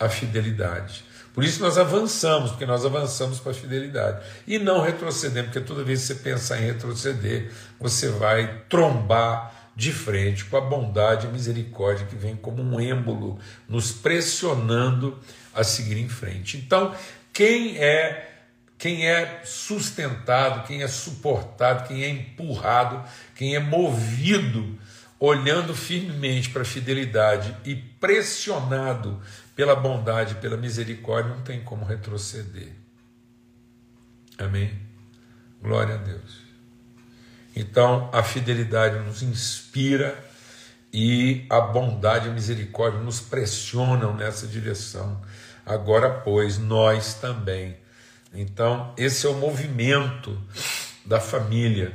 a 0.00 0.08
fidelidade. 0.08 1.04
Por 1.34 1.44
isso 1.44 1.62
nós 1.62 1.78
avançamos, 1.78 2.50
porque 2.50 2.66
nós 2.66 2.84
avançamos 2.84 3.40
para 3.40 3.52
a 3.52 3.54
fidelidade. 3.54 4.22
E 4.46 4.58
não 4.58 4.82
retrocedemos, 4.82 5.50
porque 5.50 5.66
toda 5.66 5.82
vez 5.82 6.00
que 6.00 6.06
você 6.08 6.14
pensar 6.16 6.60
em 6.60 6.66
retroceder, 6.66 7.50
você 7.80 8.08
vai 8.08 8.62
trombar 8.68 9.62
de 9.74 9.92
frente 9.92 10.44
com 10.44 10.56
a 10.56 10.60
bondade 10.60 11.26
e 11.26 11.30
misericórdia 11.30 12.06
que 12.06 12.16
vem 12.16 12.36
como 12.36 12.62
um 12.62 12.78
êmbolo, 12.78 13.38
nos 13.66 13.90
pressionando 13.92 15.18
a 15.54 15.64
seguir 15.64 15.98
em 15.98 16.08
frente. 16.08 16.58
Então, 16.58 16.94
quem 17.32 17.78
é 17.78 18.28
quem 18.76 19.08
é 19.08 19.42
sustentado, 19.44 20.66
quem 20.66 20.82
é 20.82 20.88
suportado, 20.88 21.86
quem 21.86 22.02
é 22.02 22.08
empurrado, 22.08 23.00
quem 23.36 23.54
é 23.54 23.60
movido, 23.60 24.76
olhando 25.20 25.72
firmemente 25.72 26.50
para 26.50 26.62
a 26.62 26.64
fidelidade 26.64 27.56
e 27.64 27.76
pressionado 27.76 29.22
pela 29.54 29.76
bondade, 29.76 30.36
pela 30.36 30.56
misericórdia, 30.56 31.34
não 31.34 31.42
tem 31.42 31.62
como 31.62 31.84
retroceder. 31.84 32.72
Amém? 34.38 34.78
Glória 35.60 35.94
a 35.94 35.98
Deus. 35.98 36.40
Então, 37.54 38.08
a 38.12 38.22
fidelidade 38.22 38.98
nos 39.00 39.22
inspira 39.22 40.18
e 40.92 41.46
a 41.50 41.60
bondade 41.60 42.26
e 42.26 42.30
a 42.30 42.34
misericórdia 42.34 43.00
nos 43.00 43.20
pressionam 43.20 44.14
nessa 44.14 44.46
direção. 44.46 45.20
Agora, 45.64 46.10
pois, 46.10 46.58
nós 46.58 47.14
também. 47.14 47.76
Então, 48.34 48.94
esse 48.96 49.26
é 49.26 49.28
o 49.28 49.34
movimento 49.34 50.40
da 51.04 51.20
família. 51.20 51.92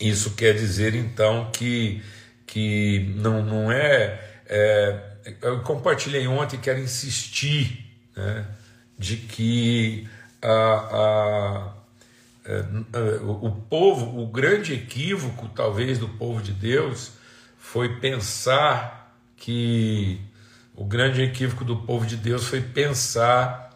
Isso 0.00 0.34
quer 0.34 0.54
dizer, 0.54 0.94
então, 0.94 1.50
que, 1.52 2.02
que 2.46 3.14
não, 3.16 3.42
não 3.44 3.70
é, 3.70 4.20
é 4.46 5.09
Eu 5.40 5.60
compartilhei 5.60 6.26
ontem 6.26 6.58
quero 6.58 6.80
insistir 6.80 7.86
né, 8.16 8.46
de 8.98 9.16
que 9.16 10.08
a, 10.42 10.52
a 10.52 11.80
é, 12.44 12.52
é, 12.52 13.20
o 13.22 13.50
povo, 13.68 14.20
o 14.20 14.26
grande 14.26 14.72
equívoco, 14.72 15.48
talvez, 15.48 15.98
do 15.98 16.08
povo 16.08 16.42
de 16.42 16.52
Deus, 16.52 17.12
foi 17.58 18.00
pensar 18.00 19.14
que. 19.36 20.20
O 20.74 20.84
grande 20.84 21.20
equívoco 21.20 21.62
do 21.62 21.76
povo 21.76 22.06
de 22.06 22.16
Deus 22.16 22.46
foi 22.46 22.62
pensar 22.62 23.70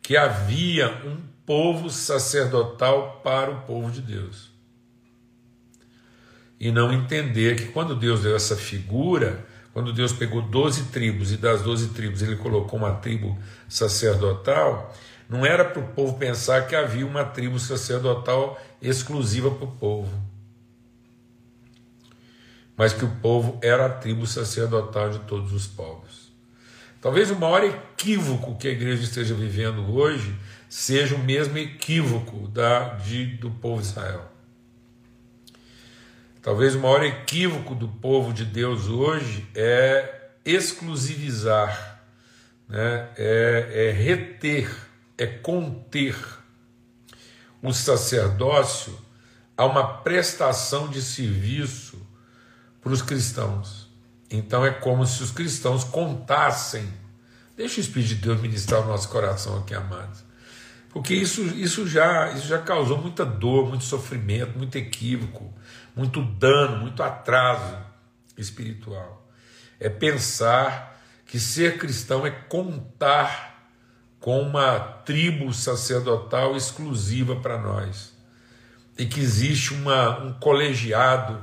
que 0.00 0.16
havia 0.16 0.88
um 1.04 1.18
povo 1.44 1.90
sacerdotal 1.90 3.20
para 3.24 3.50
o 3.50 3.62
povo 3.62 3.90
de 3.90 4.00
Deus. 4.00 4.50
E 6.60 6.70
não 6.70 6.92
entender 6.92 7.56
que 7.56 7.72
quando 7.72 7.96
Deus 7.96 8.22
deu 8.22 8.36
essa 8.36 8.54
figura, 8.54 9.44
quando 9.72 9.92
Deus 9.92 10.12
pegou 10.12 10.42
12 10.42 10.84
tribos 10.86 11.32
e 11.32 11.36
das 11.36 11.62
12 11.62 11.90
tribos 11.90 12.22
ele 12.22 12.36
colocou 12.36 12.78
uma 12.78 12.94
tribo 12.94 13.38
sacerdotal, 13.68 14.94
não 15.28 15.46
era 15.46 15.64
para 15.64 15.80
o 15.80 15.88
povo 15.88 16.18
pensar 16.18 16.66
que 16.66 16.74
havia 16.74 17.06
uma 17.06 17.24
tribo 17.24 17.58
sacerdotal 17.58 18.60
exclusiva 18.82 19.50
para 19.50 19.64
o 19.64 19.70
povo, 19.70 20.20
mas 22.76 22.92
que 22.92 23.04
o 23.04 23.16
povo 23.16 23.58
era 23.62 23.86
a 23.86 23.90
tribo 23.90 24.26
sacerdotal 24.26 25.10
de 25.10 25.20
todos 25.20 25.52
os 25.52 25.66
povos. 25.66 26.30
Talvez 27.00 27.30
o 27.30 27.36
maior 27.36 27.64
equívoco 27.64 28.56
que 28.56 28.68
a 28.68 28.72
igreja 28.72 29.02
esteja 29.02 29.34
vivendo 29.34 29.94
hoje 29.94 30.34
seja 30.68 31.14
o 31.14 31.18
mesmo 31.18 31.56
equívoco 31.56 32.46
da, 32.48 32.94
de, 32.94 33.26
do 33.36 33.50
povo 33.50 33.80
de 33.80 33.88
Israel. 33.88 34.29
Talvez 36.42 36.74
o 36.74 36.80
maior 36.80 37.04
equívoco 37.04 37.74
do 37.74 37.88
povo 37.88 38.32
de 38.32 38.44
Deus 38.44 38.88
hoje 38.88 39.46
é 39.54 40.30
exclusivizar, 40.44 42.02
né? 42.68 43.10
é, 43.16 43.88
é 43.88 43.90
reter 43.90 44.90
é 45.20 45.26
conter 45.26 46.16
o 47.60 47.74
sacerdócio 47.74 48.98
a 49.54 49.66
uma 49.66 49.98
prestação 49.98 50.88
de 50.88 51.02
serviço 51.02 52.00
para 52.80 52.90
os 52.90 53.02
cristãos. 53.02 53.90
Então 54.30 54.64
é 54.64 54.70
como 54.70 55.06
se 55.06 55.22
os 55.22 55.30
cristãos 55.30 55.84
contassem. 55.84 56.90
Deixa 57.54 57.76
o 57.76 57.80
Espírito 57.82 58.08
de 58.08 58.14
Deus 58.14 58.40
ministrar 58.40 58.80
o 58.80 58.86
nosso 58.86 59.10
coração 59.10 59.58
aqui, 59.58 59.74
amados. 59.74 60.24
Porque 60.90 61.14
isso, 61.14 61.42
isso, 61.42 61.86
já, 61.86 62.32
isso 62.32 62.48
já 62.48 62.58
causou 62.58 62.98
muita 62.98 63.24
dor, 63.24 63.68
muito 63.68 63.84
sofrimento, 63.84 64.58
muito 64.58 64.76
equívoco, 64.76 65.52
muito 65.94 66.20
dano, 66.20 66.78
muito 66.78 67.02
atraso 67.02 67.78
espiritual. 68.36 69.28
É 69.78 69.88
pensar 69.88 71.00
que 71.26 71.38
ser 71.38 71.78
cristão 71.78 72.26
é 72.26 72.30
contar 72.30 73.70
com 74.18 74.42
uma 74.42 74.80
tribo 74.80 75.52
sacerdotal 75.54 76.56
exclusiva 76.56 77.36
para 77.36 77.56
nós. 77.56 78.12
E 78.98 79.06
que 79.06 79.20
existe 79.20 79.72
uma, 79.72 80.18
um 80.18 80.32
colegiado 80.34 81.40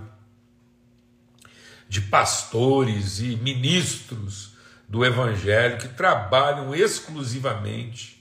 de 1.88 2.02
pastores 2.02 3.20
e 3.20 3.38
ministros 3.38 4.52
do 4.90 5.06
Evangelho 5.06 5.78
que 5.78 5.88
trabalham 5.88 6.76
exclusivamente 6.76 8.17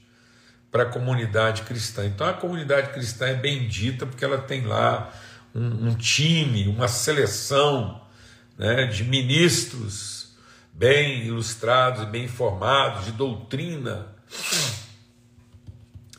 para 0.76 0.83
a 0.83 0.87
comunidade 0.92 1.62
cristã. 1.62 2.04
Então 2.04 2.26
a 2.26 2.35
comunidade 2.35 2.92
cristã 2.92 3.28
é 3.28 3.35
bendita 3.35 4.04
porque 4.04 4.23
ela 4.23 4.37
tem 4.37 4.66
lá 4.66 5.11
um, 5.54 5.88
um 5.88 5.95
time, 5.95 6.68
uma 6.68 6.87
seleção 6.87 8.02
né, 8.59 8.85
de 8.85 9.02
ministros 9.02 10.37
bem 10.75 11.25
ilustrados 11.25 12.02
e 12.02 12.06
bem 12.06 12.25
informados, 12.25 13.06
de 13.06 13.12
doutrina 13.12 14.09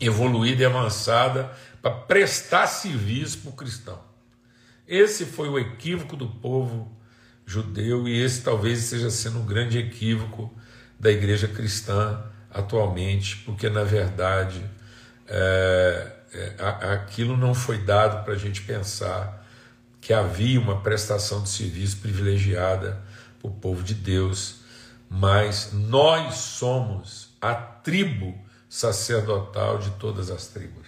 evoluída 0.01 0.63
e 0.63 0.65
avançada 0.65 1.51
para 1.79 1.91
prestar 1.91 2.65
serviço 2.65 3.37
para 3.37 3.51
o 3.51 3.53
cristão. 3.53 4.01
Esse 4.87 5.27
foi 5.27 5.49
o 5.49 5.59
equívoco 5.59 6.17
do 6.17 6.27
povo 6.27 6.91
judeu 7.45 8.07
e 8.07 8.19
esse 8.23 8.41
talvez 8.41 8.85
esteja 8.85 9.11
sendo 9.11 9.37
um 9.37 9.45
grande 9.45 9.77
equívoco 9.77 10.51
da 10.99 11.11
igreja 11.11 11.47
cristã 11.47 12.23
atualmente, 12.57 13.37
porque 13.37 13.69
na 13.69 13.83
verdade 13.83 14.63
é, 15.27 16.11
é, 16.33 16.55
aquilo 16.93 17.37
não 17.37 17.53
foi 17.53 17.77
dado 17.79 18.23
para 18.23 18.33
a 18.33 18.37
gente 18.37 18.61
pensar 18.61 19.45
que 20.01 20.13
havia 20.13 20.59
uma 20.59 20.81
prestação 20.81 21.43
de 21.43 21.49
serviço 21.49 21.97
privilegiada 21.97 23.01
para 23.39 23.49
o 23.49 23.53
povo 23.53 23.83
de 23.83 23.93
Deus, 23.93 24.61
mas 25.09 25.71
nós 25.73 26.35
somos 26.35 27.29
a 27.41 27.53
tribo 27.53 28.33
sacerdotal 28.69 29.77
de 29.77 29.91
todas 29.91 30.29
as 30.29 30.47
tribos. 30.47 30.87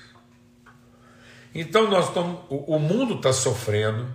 Então 1.54 1.90
nós 1.90 2.08
estamos, 2.08 2.40
o, 2.50 2.76
o 2.76 2.80
mundo 2.80 3.16
está 3.16 3.34
sofrendo 3.34 4.08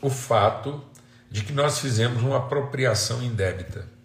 o 0.00 0.10
fato 0.10 0.82
de 1.30 1.42
que 1.42 1.52
nós 1.52 1.78
fizemos 1.78 2.22
uma 2.22 2.38
apropriação 2.38 3.22
indébita. 3.22 3.99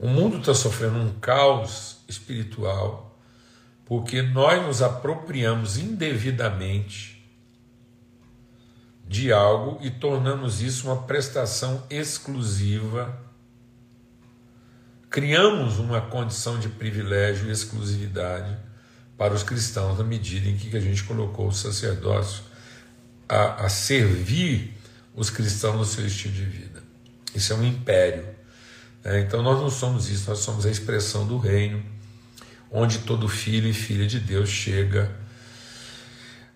O 0.00 0.08
mundo 0.08 0.38
está 0.38 0.54
sofrendo 0.54 0.96
um 0.96 1.12
caos 1.20 1.98
espiritual 2.08 3.20
porque 3.84 4.22
nós 4.22 4.64
nos 4.64 4.80
apropriamos 4.80 5.76
indevidamente 5.76 7.30
de 9.06 9.30
algo 9.30 9.84
e 9.84 9.90
tornamos 9.90 10.62
isso 10.62 10.86
uma 10.86 11.02
prestação 11.02 11.84
exclusiva 11.90 13.20
criamos 15.10 15.78
uma 15.78 16.00
condição 16.00 16.58
de 16.58 16.70
privilégio 16.70 17.48
e 17.48 17.50
exclusividade 17.50 18.56
para 19.18 19.34
os 19.34 19.42
cristãos 19.42 19.98
na 19.98 20.04
medida 20.04 20.48
em 20.48 20.56
que 20.56 20.74
a 20.74 20.80
gente 20.80 21.04
colocou 21.04 21.48
o 21.48 21.52
sacerdócio 21.52 22.42
a, 23.28 23.66
a 23.66 23.68
servir 23.68 24.78
os 25.14 25.28
cristãos 25.28 25.76
no 25.76 25.84
seu 25.84 26.06
estilo 26.06 26.32
de 26.32 26.44
vida. 26.44 26.82
Isso 27.34 27.52
é 27.52 27.56
um 27.56 27.64
império. 27.64 28.39
Né? 29.04 29.20
Então 29.20 29.42
nós 29.42 29.60
não 29.60 29.70
somos 29.70 30.08
isso, 30.08 30.28
nós 30.28 30.40
somos 30.40 30.66
a 30.66 30.70
expressão 30.70 31.26
do 31.26 31.38
reino, 31.38 31.82
onde 32.70 32.98
todo 32.98 33.28
filho 33.28 33.68
e 33.68 33.72
filha 33.72 34.06
de 34.06 34.20
Deus 34.20 34.48
chega. 34.48 35.10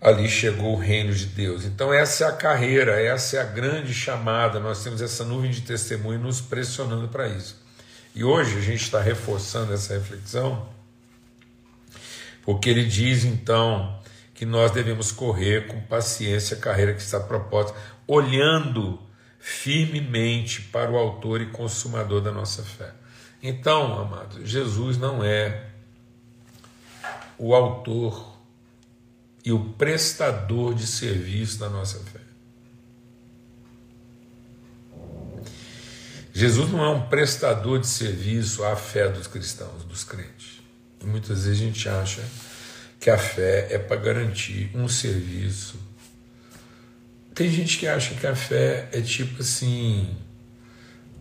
Ali 0.01 0.29
chegou 0.29 0.75
o 0.75 0.79
reino 0.79 1.15
de 1.15 1.25
Deus. 1.25 1.65
Então, 1.65 1.91
essa 1.91 2.25
é 2.25 2.29
a 2.29 2.33
carreira, 2.33 3.01
essa 3.01 3.39
é 3.39 3.41
a 3.41 3.45
grande 3.45 3.95
chamada. 3.95 4.61
Nós 4.61 4.85
temos 4.85 5.01
essa 5.01 5.25
nuvem 5.25 5.51
de 5.51 5.63
testemunho 5.63 6.19
nos 6.19 6.43
pressionando 6.43 7.09
para 7.09 7.27
isso. 7.27 7.57
E 8.15 8.23
hoje 8.23 8.59
a 8.59 8.61
gente 8.61 8.83
está 8.83 9.01
reforçando 9.01 9.73
essa 9.73 9.95
reflexão, 9.95 10.69
porque 12.45 12.69
ele 12.69 12.85
diz 12.85 13.25
então 13.25 13.99
que 14.35 14.45
nós 14.45 14.71
devemos 14.73 15.11
correr 15.11 15.69
com 15.69 15.81
paciência 15.81 16.57
a 16.57 16.61
carreira 16.61 16.93
que 16.93 17.01
está 17.01 17.19
proposta, 17.19 17.75
olhando 18.07 19.01
firmemente 19.47 20.63
para 20.63 20.91
o 20.91 20.97
Autor 20.97 21.43
e 21.43 21.51
Consumador 21.51 22.23
da 22.23 22.33
nossa 22.33 22.63
fé. 22.63 22.95
Então, 23.43 24.01
amado, 24.01 24.45
Jesus 24.47 24.97
não 24.97 25.23
é 25.23 25.67
o 27.37 27.55
autor 27.55 28.39
e 29.45 29.53
o 29.53 29.73
prestador 29.75 30.75
de 30.75 30.87
serviço 30.87 31.59
da 31.59 31.69
nossa 31.69 31.99
fé. 31.99 32.21
Jesus 36.33 36.71
não 36.73 36.83
é 36.83 36.89
um 36.89 37.07
prestador 37.07 37.79
de 37.79 37.87
serviço 37.87 38.65
à 38.65 38.75
fé 38.75 39.11
dos 39.11 39.27
cristãos, 39.27 39.85
dos 39.85 40.05
crentes. 40.05 40.63
Muitas 41.05 41.45
vezes 41.45 41.61
a 41.61 41.65
gente 41.67 41.87
acha 41.87 42.25
que 42.99 43.11
a 43.11 43.19
fé 43.19 43.69
é 43.71 43.79
para 43.79 44.01
garantir 44.01 44.71
um 44.75 44.89
serviço. 44.89 45.79
Tem 47.35 47.51
gente 47.51 47.79
que 47.79 47.89
acha 47.89 48.15
que 48.15 48.27
a 48.27 48.37
fé 48.37 48.89
é 48.93 49.01
tipo 49.01 49.43
assim, 49.43 50.17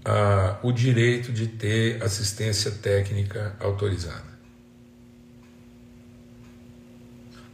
ah, 0.05 0.60
o 0.62 0.72
direito 0.72 1.32
de 1.32 1.48
ter 1.48 2.03
assistência 2.03 2.70
técnica 2.70 3.55
autorizada. 3.60 4.34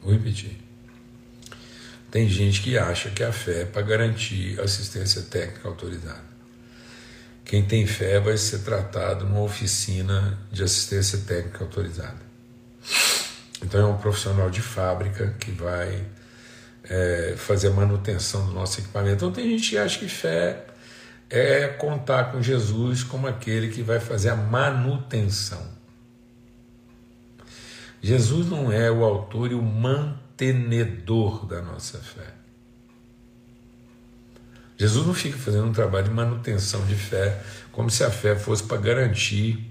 Vou 0.01 0.11
repetir. 0.11 0.57
Tem 2.11 2.27
gente 2.27 2.61
que 2.61 2.77
acha 2.77 3.09
que 3.11 3.23
a 3.23 3.31
fé 3.31 3.61
é 3.61 3.65
para 3.65 3.81
garantir 3.81 4.59
assistência 4.59 5.21
técnica 5.21 5.67
autorizada. 5.67 6.27
Quem 7.45 7.63
tem 7.63 7.87
fé 7.87 8.19
vai 8.19 8.37
ser 8.37 8.59
tratado 8.59 9.25
numa 9.25 9.41
oficina 9.41 10.37
de 10.51 10.63
assistência 10.63 11.19
técnica 11.19 11.63
autorizada. 11.63 12.19
Então 13.63 13.81
é 13.81 13.85
um 13.85 13.97
profissional 13.97 14.49
de 14.49 14.61
fábrica 14.61 15.35
que 15.39 15.51
vai 15.51 16.05
é, 16.89 17.35
fazer 17.37 17.67
a 17.67 17.71
manutenção 17.71 18.45
do 18.47 18.51
nosso 18.51 18.79
equipamento. 18.79 19.15
Então 19.15 19.31
tem 19.31 19.47
gente 19.49 19.69
que 19.69 19.77
acha 19.77 19.99
que 19.99 20.09
fé 20.09 20.65
é 21.29 21.67
contar 21.67 22.31
com 22.31 22.41
Jesus 22.41 23.03
como 23.03 23.27
aquele 23.27 23.69
que 23.69 23.83
vai 23.83 23.99
fazer 23.99 24.29
a 24.29 24.35
manutenção. 24.35 25.77
Jesus 28.01 28.47
não 28.47 28.71
é 28.71 28.89
o 28.89 29.03
autor 29.03 29.51
e 29.51 29.55
o 29.55 29.61
mantenedor 29.61 31.45
da 31.45 31.61
nossa 31.61 31.99
fé. 31.99 32.33
Jesus 34.77 35.05
não 35.05 35.13
fica 35.13 35.37
fazendo 35.37 35.67
um 35.67 35.73
trabalho 35.73 36.05
de 36.07 36.13
manutenção 36.13 36.85
de 36.85 36.95
fé, 36.95 37.41
como 37.71 37.89
se 37.89 38.03
a 38.03 38.09
fé 38.09 38.35
fosse 38.35 38.63
para 38.63 38.77
garantir. 38.77 39.69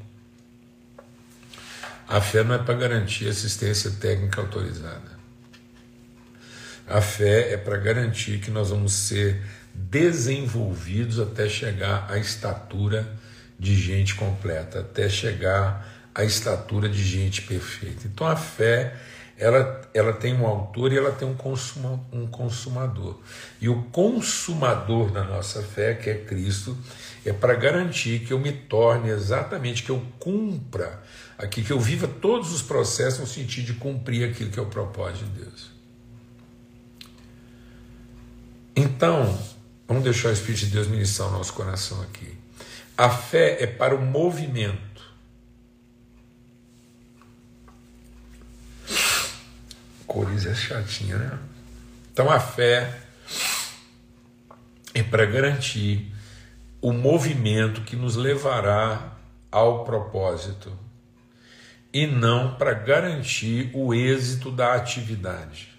A 2.06 2.20
fé 2.20 2.44
não 2.44 2.54
é 2.54 2.58
para 2.58 2.75
garantir 2.75 3.26
assistência 3.26 3.90
técnica 3.92 4.42
autorizada. 4.42 5.17
A 6.88 7.00
fé 7.00 7.52
é 7.52 7.57
para 7.57 7.76
garantir 7.76 8.38
que 8.38 8.50
nós 8.50 8.71
vamos 8.71 8.92
ser 8.92 9.42
desenvolvidos 9.75 11.21
até 11.21 11.49
chegar 11.49 12.07
à 12.11 12.18
estatura 12.18 13.07
de 13.59 13.76
gente 13.76 14.14
completa, 14.14 14.80
até 14.80 15.09
chegar 15.09 15.87
à 16.14 16.25
estatura 16.25 16.88
de 16.88 17.02
gente 17.02 17.42
perfeita. 17.42 18.07
Então 18.07 18.26
a 18.26 18.37
fé 18.37 18.95
ela, 19.38 19.80
ela 19.95 20.12
tem 20.12 20.35
um 20.35 20.47
autor 20.47 20.92
e 20.92 20.99
ela 20.99 21.12
tem 21.12 21.28
um, 21.28 21.35
consuma, 21.35 22.00
um 22.12 22.26
consumador. 22.26 23.18
E 23.61 23.68
o 23.68 23.85
consumador 23.85 25.12
da 25.12 25.23
nossa 25.23 25.62
fé, 25.62 25.95
que 25.95 26.11
é 26.11 26.14
Cristo, 26.14 26.76
é 27.25 27.33
para 27.33 27.54
garantir 27.54 28.21
que 28.21 28.33
eu 28.33 28.38
me 28.38 28.50
torne 28.50 29.11
exatamente, 29.11 29.85
que 29.85 29.90
eu 29.90 30.02
cumpra 30.18 31.00
aqui, 31.38 31.62
que 31.62 31.71
eu 31.71 31.78
viva 31.78 32.09
todos 32.09 32.52
os 32.52 32.62
processos 32.62 33.21
no 33.21 33.26
sentido 33.26 33.66
de 33.66 33.75
cumprir 33.75 34.28
aquilo 34.28 34.50
que 34.50 34.59
é 34.59 34.62
o 34.62 34.66
propósito 34.66 35.26
de 35.26 35.42
Deus. 35.42 35.77
Então, 38.80 39.37
vamos 39.88 40.04
deixar 40.04 40.28
o 40.28 40.32
Espírito 40.32 40.66
de 40.66 40.73
Deus 40.73 40.87
ministrar 40.87 41.28
o 41.28 41.32
nosso 41.32 41.52
coração 41.52 42.00
aqui. 42.02 42.38
A 42.97 43.11
fé 43.11 43.56
é 43.61 43.66
para 43.66 43.94
o 43.94 44.00
movimento 44.00 44.88
cores 50.06 50.47
é 50.47 50.54
chatinha, 50.54 51.16
né? 51.16 51.38
Então 52.12 52.30
a 52.30 52.40
fé 52.40 52.99
é 54.94 55.02
para 55.02 55.26
garantir 55.26 56.11
o 56.80 56.92
movimento 56.92 57.82
que 57.82 57.94
nos 57.94 58.16
levará 58.16 59.12
ao 59.52 59.85
propósito 59.85 60.76
e 61.92 62.06
não 62.06 62.54
para 62.54 62.73
garantir 62.73 63.70
o 63.75 63.94
êxito 63.94 64.50
da 64.50 64.75
atividade. 64.75 65.77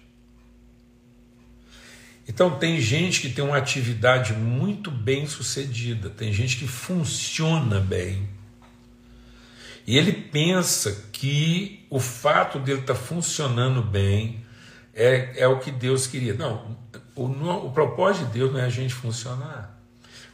Então 2.30 2.56
tem 2.56 2.80
gente 2.80 3.20
que 3.20 3.28
tem 3.28 3.44
uma 3.44 3.56
atividade 3.56 4.32
muito 4.32 4.88
bem 4.88 5.26
sucedida, 5.26 6.08
tem 6.08 6.32
gente 6.32 6.56
que 6.58 6.68
funciona 6.68 7.80
bem. 7.80 8.28
E 9.84 9.98
ele 9.98 10.12
pensa 10.12 11.08
que 11.10 11.84
o 11.90 11.98
fato 11.98 12.60
dele 12.60 12.82
estar 12.82 12.94
tá 12.94 13.00
funcionando 13.00 13.82
bem 13.82 14.44
é, 14.94 15.40
é 15.42 15.48
o 15.48 15.58
que 15.58 15.72
Deus 15.72 16.06
queria. 16.06 16.32
Não, 16.34 16.76
o, 17.16 17.24
o 17.66 17.72
propósito 17.72 18.26
de 18.26 18.34
Deus 18.34 18.52
não 18.52 18.60
é 18.60 18.66
a 18.66 18.70
gente 18.70 18.94
funcionar. 18.94 19.76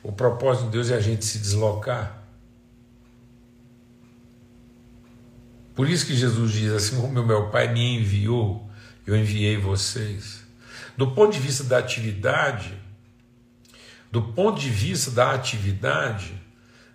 O 0.02 0.12
propósito 0.12 0.66
de 0.66 0.72
Deus 0.72 0.90
é 0.90 0.96
a 0.96 1.00
gente 1.00 1.24
se 1.24 1.38
deslocar. 1.38 2.22
Por 5.74 5.88
isso 5.88 6.04
que 6.04 6.14
Jesus 6.14 6.52
diz 6.52 6.72
assim: 6.72 7.00
como 7.00 7.24
meu 7.24 7.48
Pai 7.48 7.72
me 7.72 7.96
enviou, 7.96 8.68
eu 9.06 9.16
enviei 9.16 9.56
vocês. 9.56 10.45
Do 10.96 11.12
ponto 11.12 11.32
de 11.32 11.38
vista 11.38 11.64
da 11.64 11.78
atividade, 11.78 12.72
do 14.10 14.22
ponto 14.22 14.58
de 14.58 14.70
vista 14.70 15.10
da 15.10 15.32
atividade, 15.32 16.34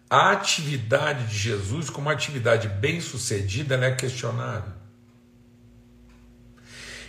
a 0.09 0.31
atividade 0.31 1.27
de 1.27 1.37
Jesus, 1.37 1.89
como 1.89 2.09
atividade 2.09 2.67
bem 2.67 2.99
sucedida, 2.99 3.75
ela 3.75 3.85
é 3.85 3.95
questionável. 3.95 4.73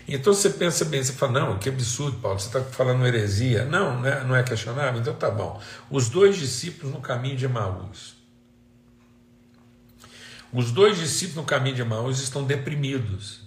Então 0.06 0.34
você 0.34 0.50
pensa 0.50 0.84
bem, 0.84 1.02
você 1.02 1.12
fala, 1.12 1.32
não, 1.32 1.58
que 1.58 1.68
absurdo, 1.68 2.18
Paulo, 2.18 2.38
você 2.38 2.46
está 2.46 2.60
falando 2.60 3.06
heresia. 3.06 3.64
Não, 3.64 4.00
não 4.00 4.08
é, 4.08 4.24
não 4.24 4.36
é 4.36 4.42
questionável? 4.42 5.00
Então 5.00 5.14
tá 5.14 5.30
bom. 5.30 5.60
Os 5.90 6.08
dois 6.08 6.36
discípulos 6.36 6.92
no 6.92 7.00
caminho 7.00 7.36
de 7.36 7.44
Emaús. 7.44 8.16
Os 10.52 10.70
dois 10.70 10.98
discípulos 10.98 11.36
no 11.36 11.44
caminho 11.44 11.76
de 11.76 11.82
Emaús 11.82 12.20
estão 12.20 12.44
deprimidos. 12.44 13.41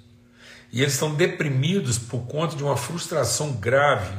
E 0.71 0.82
eles 0.82 0.93
estão 0.93 1.13
deprimidos 1.13 1.97
por 1.97 2.28
conta 2.28 2.56
de 2.56 2.63
uma 2.63 2.75
frustração 2.75 3.54
grave 3.54 4.15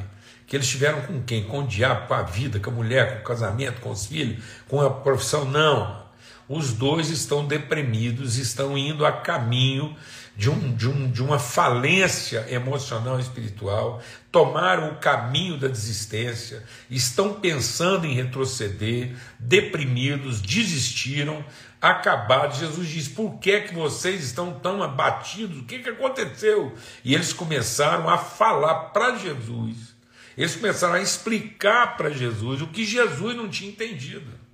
que 0.47 0.57
eles 0.57 0.69
tiveram 0.69 1.03
com 1.03 1.21
quem? 1.23 1.43
Com 1.43 1.61
o 1.61 1.67
diabo, 1.67 2.07
com 2.07 2.15
a 2.15 2.23
vida, 2.23 2.61
com 2.61 2.71
a 2.71 2.73
mulher, 2.73 3.17
com 3.17 3.21
o 3.21 3.25
casamento, 3.25 3.81
com 3.81 3.91
os 3.91 4.07
filhos, 4.07 4.43
com 4.69 4.81
a 4.81 4.89
profissão. 4.89 5.45
Não. 5.45 6.07
Os 6.49 6.73
dois 6.73 7.11
estão 7.11 7.45
deprimidos, 7.45 8.39
estão 8.39 8.79
indo 8.79 9.05
a 9.05 9.11
caminho 9.11 9.97
de, 10.37 10.51
um, 10.51 10.75
de, 10.75 10.89
um, 10.89 11.11
de 11.11 11.23
uma 11.23 11.39
falência 11.39 12.47
emocional 12.49 13.19
e 13.19 13.23
espiritual, 13.23 14.03
tomaram 14.31 14.91
o 14.91 14.97
caminho 14.97 15.57
da 15.57 15.69
desistência, 15.69 16.63
estão 16.91 17.35
pensando 17.35 18.07
em 18.07 18.15
retroceder, 18.15 19.17
deprimidos, 19.39 20.41
desistiram, 20.41 21.45
acabados. 21.81 22.59
Jesus 22.59 22.89
diz: 22.89 23.09
Por 23.09 23.39
que, 23.39 23.63
que 23.63 23.75
vocês 23.75 24.23
estão 24.25 24.53
tão 24.53 24.83
abatidos? 24.83 25.59
O 25.59 25.65
que, 25.65 25.79
que 25.79 25.89
aconteceu? 25.89 26.75
E 27.05 27.15
eles 27.15 27.33
começaram 27.33 28.09
a 28.09 28.19
falar 28.19 28.91
para 28.91 29.17
Jesus 29.17 29.97
eles 30.37 30.55
começaram 30.55 30.95
a 30.95 31.01
explicar 31.01 31.97
para 31.97 32.11
Jesus 32.11 32.61
o 32.61 32.67
que 32.67 32.85
Jesus 32.85 33.35
não 33.35 33.49
tinha 33.49 33.71
entendido. 33.71 34.46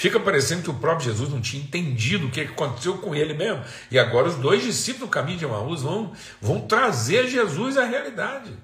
Fica 0.00 0.18
parecendo 0.18 0.62
que 0.62 0.70
o 0.70 0.78
próprio 0.78 1.10
Jesus 1.10 1.28
não 1.28 1.42
tinha 1.42 1.62
entendido 1.62 2.26
o 2.26 2.30
que 2.30 2.40
aconteceu 2.40 2.96
com 2.96 3.14
ele 3.14 3.34
mesmo. 3.34 3.62
E 3.90 3.98
agora 3.98 4.28
os 4.28 4.36
dois 4.36 4.62
discípulos 4.62 5.06
do 5.06 5.12
caminho 5.12 5.36
de 5.36 5.44
Emaús 5.44 5.82
vão, 5.82 6.14
vão 6.40 6.58
trazer 6.58 7.28
Jesus 7.28 7.76
à 7.76 7.84
realidade. 7.84 8.56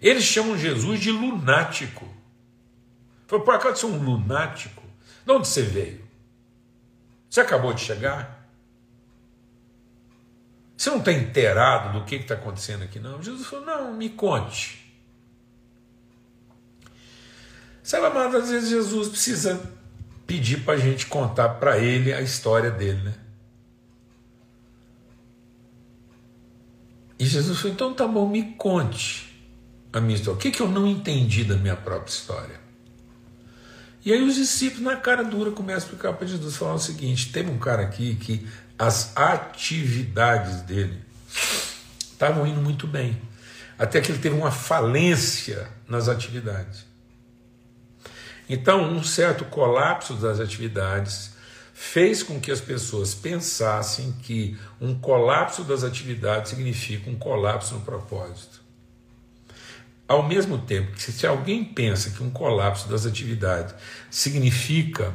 Eles 0.00 0.22
chamam 0.22 0.56
Jesus 0.56 1.00
de 1.00 1.10
lunático. 1.10 2.06
Foi 3.26 3.40
por 3.40 3.56
acaso 3.56 3.80
você 3.80 3.86
é 3.86 3.88
um 3.88 4.04
lunático? 4.04 4.84
De 5.26 5.32
onde 5.32 5.48
você 5.48 5.62
veio? 5.62 6.04
Você 7.28 7.40
acabou 7.40 7.72
de 7.72 7.80
chegar? 7.80 8.48
Você 10.76 10.88
não 10.88 10.98
está 10.98 11.10
inteirado 11.10 11.98
do 11.98 12.04
que 12.04 12.14
está 12.14 12.34
acontecendo 12.34 12.84
aqui, 12.84 13.00
não? 13.00 13.20
Jesus 13.20 13.44
falou: 13.44 13.66
não, 13.66 13.92
me 13.92 14.10
conte. 14.10 14.83
Sabe, 17.84 18.06
amado, 18.06 18.38
às 18.38 18.48
vezes 18.48 18.70
Jesus 18.70 19.08
precisa 19.08 19.60
pedir 20.26 20.64
para 20.64 20.72
a 20.72 20.78
gente 20.78 21.04
contar 21.04 21.50
para 21.50 21.76
ele 21.78 22.14
a 22.14 22.22
história 22.22 22.70
dele, 22.70 23.02
né? 23.02 23.14
E 27.18 27.26
Jesus 27.26 27.58
falou: 27.58 27.74
então 27.74 27.92
tá 27.92 28.08
bom, 28.08 28.26
me 28.26 28.54
conte 28.54 29.38
a 29.92 30.00
minha 30.00 30.16
história. 30.16 30.38
O 30.38 30.40
que, 30.40 30.50
que 30.50 30.62
eu 30.62 30.68
não 30.68 30.86
entendi 30.86 31.44
da 31.44 31.56
minha 31.56 31.76
própria 31.76 32.10
história? 32.10 32.58
E 34.02 34.14
aí 34.14 34.22
os 34.22 34.34
discípulos, 34.34 34.82
na 34.82 34.96
cara 34.96 35.22
dura, 35.22 35.50
começam 35.50 35.74
a 35.74 35.84
explicar 35.84 36.14
para 36.14 36.26
Jesus, 36.26 36.56
falando 36.56 36.78
o 36.78 36.82
seguinte: 36.82 37.30
teve 37.32 37.50
um 37.50 37.58
cara 37.58 37.82
aqui 37.82 38.14
que 38.14 38.48
as 38.78 39.14
atividades 39.14 40.62
dele 40.62 41.02
estavam 42.00 42.46
indo 42.46 42.62
muito 42.62 42.86
bem, 42.86 43.20
até 43.78 44.00
que 44.00 44.10
ele 44.10 44.20
teve 44.20 44.34
uma 44.34 44.50
falência 44.50 45.68
nas 45.86 46.08
atividades. 46.08 46.93
Então, 48.48 48.82
um 48.82 49.02
certo 49.02 49.44
colapso 49.46 50.14
das 50.14 50.40
atividades 50.40 51.32
fez 51.72 52.22
com 52.22 52.38
que 52.38 52.52
as 52.52 52.60
pessoas 52.60 53.14
pensassem 53.14 54.12
que 54.22 54.56
um 54.80 54.94
colapso 54.94 55.64
das 55.64 55.82
atividades 55.82 56.50
significa 56.50 57.10
um 57.10 57.16
colapso 57.16 57.74
no 57.74 57.80
propósito. 57.80 58.62
Ao 60.06 60.22
mesmo 60.22 60.58
tempo 60.58 60.92
que, 60.92 61.00
se 61.00 61.26
alguém 61.26 61.64
pensa 61.64 62.10
que 62.10 62.22
um 62.22 62.30
colapso 62.30 62.88
das 62.88 63.06
atividades 63.06 63.74
significa 64.10 65.12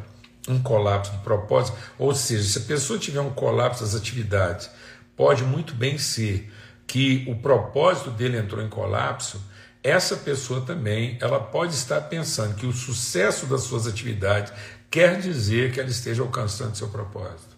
um 0.48 0.62
colapso 0.62 1.12
do 1.12 1.20
propósito, 1.20 1.78
ou 1.98 2.14
seja, 2.16 2.44
se 2.44 2.58
a 2.58 2.62
pessoa 2.62 2.98
tiver 2.98 3.22
um 3.22 3.30
colapso 3.30 3.84
das 3.84 3.96
atividades, 3.96 4.70
pode 5.16 5.44
muito 5.44 5.76
bem 5.76 5.98
ser 5.98 6.52
que 6.88 7.24
o 7.28 7.36
propósito 7.36 8.10
dele 8.10 8.38
entrou 8.38 8.64
em 8.64 8.70
colapso, 8.70 9.40
essa 9.84 10.18
pessoa 10.18 10.62
também 10.62 11.18
ela 11.22 11.40
pode 11.40 11.74
estar 11.74 12.02
pensando 12.02 12.56
que 12.56 12.66
o 12.66 12.74
sucesso 12.74 13.46
das 13.46 13.62
suas 13.62 13.88
atividades 13.88 14.52
quer 14.90 15.20
dizer 15.20 15.72
que 15.72 15.80
ela 15.80 15.90
esteja 15.90 16.22
alcançando 16.22 16.76
seu 16.76 16.90
propósito. 16.90 17.58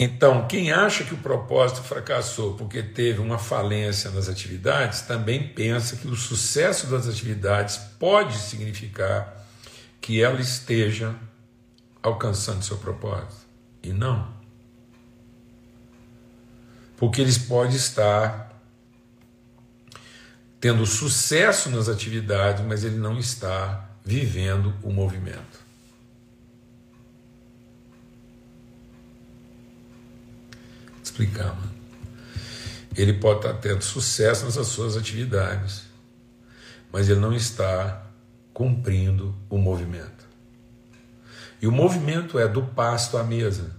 Então, 0.00 0.46
quem 0.46 0.70
acha 0.70 1.02
que 1.02 1.12
o 1.12 1.18
propósito 1.18 1.82
fracassou 1.82 2.54
porque 2.54 2.82
teve 2.82 3.20
uma 3.20 3.36
falência 3.36 4.12
nas 4.12 4.28
atividades, 4.28 5.00
também 5.00 5.48
pensa 5.48 5.96
que 5.96 6.06
o 6.06 6.14
sucesso 6.14 6.86
das 6.86 7.08
atividades 7.08 7.78
pode 7.98 8.38
significar 8.38 9.44
que 10.00 10.22
ela 10.22 10.40
esteja 10.40 11.16
alcançando 12.00 12.62
seu 12.62 12.76
propósito. 12.78 13.48
E 13.82 13.92
não. 13.92 14.37
Porque 16.98 17.22
eles 17.22 17.38
podem 17.38 17.74
estar 17.74 18.52
tendo 20.60 20.84
sucesso 20.84 21.70
nas 21.70 21.88
atividades, 21.88 22.62
mas 22.66 22.84
ele 22.84 22.96
não 22.96 23.18
está 23.18 23.88
vivendo 24.04 24.74
o 24.82 24.90
movimento. 24.90 25.68
explicar, 31.18 31.54
mano. 31.54 31.72
Ele 32.96 33.12
pode 33.14 33.40
estar 33.40 33.54
tendo 33.54 33.82
sucesso 33.82 34.44
nas 34.44 34.66
suas 34.68 34.96
atividades, 34.96 35.82
mas 36.92 37.08
ele 37.08 37.20
não 37.20 37.34
está 37.34 38.06
cumprindo 38.52 39.34
o 39.50 39.58
movimento. 39.58 40.26
E 41.60 41.66
o 41.66 41.72
movimento 41.72 42.38
é 42.38 42.46
do 42.46 42.62
pasto 42.62 43.16
à 43.18 43.24
mesa. 43.24 43.76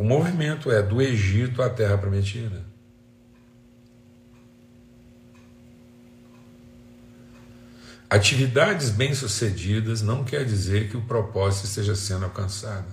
O 0.00 0.02
movimento 0.02 0.72
é 0.72 0.82
do 0.82 1.02
Egito 1.02 1.60
à 1.60 1.68
terra 1.68 1.98
prometida. 1.98 2.64
Atividades 8.08 8.88
bem-sucedidas 8.88 10.00
não 10.00 10.24
quer 10.24 10.46
dizer 10.46 10.88
que 10.88 10.96
o 10.96 11.02
propósito 11.02 11.66
esteja 11.66 11.94
sendo 11.94 12.24
alcançado. 12.24 12.90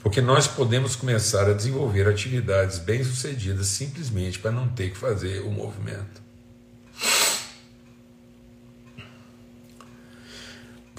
Porque 0.00 0.22
nós 0.22 0.48
podemos 0.48 0.96
começar 0.96 1.46
a 1.46 1.52
desenvolver 1.52 2.08
atividades 2.08 2.78
bem-sucedidas 2.78 3.66
simplesmente 3.66 4.38
para 4.38 4.50
não 4.50 4.66
ter 4.66 4.92
que 4.92 4.96
fazer 4.96 5.42
o 5.42 5.50
movimento. 5.50 6.22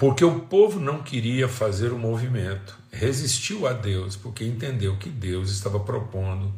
Porque 0.04 0.22
o 0.22 0.40
povo 0.40 0.78
não 0.78 1.02
queria 1.02 1.48
fazer 1.48 1.90
o 1.90 1.98
movimento, 1.98 2.76
resistiu 2.90 3.66
a 3.66 3.72
Deus, 3.72 4.16
porque 4.16 4.44
entendeu 4.44 4.98
que 4.98 5.08
Deus 5.08 5.50
estava 5.50 5.80
propondo 5.80 6.52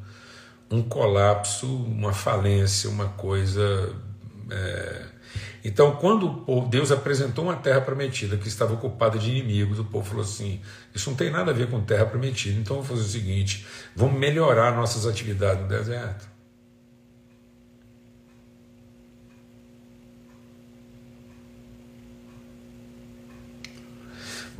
um 0.68 0.82
colapso, 0.82 1.66
uma 1.84 2.12
falência, 2.12 2.90
uma 2.90 3.06
coisa 3.10 3.94
é, 4.50 5.06
então, 5.64 5.96
quando 5.96 6.44
Deus 6.68 6.92
apresentou 6.92 7.44
uma 7.44 7.56
terra 7.56 7.80
prometida 7.80 8.36
que 8.36 8.48
estava 8.48 8.74
ocupada 8.74 9.18
de 9.18 9.30
inimigos, 9.30 9.78
o 9.78 9.84
povo 9.84 10.08
falou 10.08 10.22
assim: 10.22 10.60
Isso 10.94 11.10
não 11.10 11.16
tem 11.16 11.30
nada 11.30 11.50
a 11.50 11.54
ver 11.54 11.68
com 11.68 11.80
terra 11.80 12.06
prometida, 12.06 12.58
então 12.58 12.76
vamos 12.76 12.88
fazer 12.88 13.02
o 13.02 13.20
seguinte: 13.20 13.66
vamos 13.94 14.18
melhorar 14.18 14.76
nossas 14.76 15.06
atividades 15.06 15.62
no 15.62 15.68
deserto. 15.68 16.35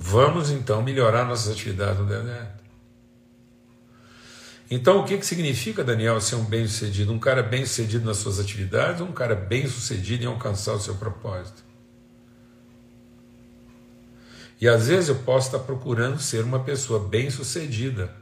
Vamos 0.09 0.51
então 0.53 0.85
melhorar 0.85 1.25
nossas 1.25 1.53
atividades 1.53 1.99
no 1.99 2.07
deserto. 2.07 2.63
Então, 4.71 5.01
o 5.01 5.05
que, 5.05 5.19
que 5.19 5.27
significa, 5.27 5.83
Daniel, 5.83 6.21
ser 6.21 6.37
um 6.37 6.45
bem-sucedido? 6.45 7.13
Um 7.13 7.19
cara 7.19 7.43
bem-sucedido 7.43 8.05
nas 8.05 8.19
suas 8.19 8.39
atividades 8.39 9.01
ou 9.01 9.09
um 9.09 9.13
cara 9.13 9.35
bem-sucedido 9.35 10.23
em 10.23 10.29
alcançar 10.29 10.75
o 10.75 10.81
seu 10.81 10.95
propósito? 10.95 11.65
E 14.61 14.69
às 14.69 14.87
vezes 14.87 15.09
eu 15.09 15.17
posso 15.17 15.49
estar 15.49 15.59
procurando 15.59 16.21
ser 16.21 16.45
uma 16.45 16.61
pessoa 16.61 17.01
bem-sucedida 17.01 18.15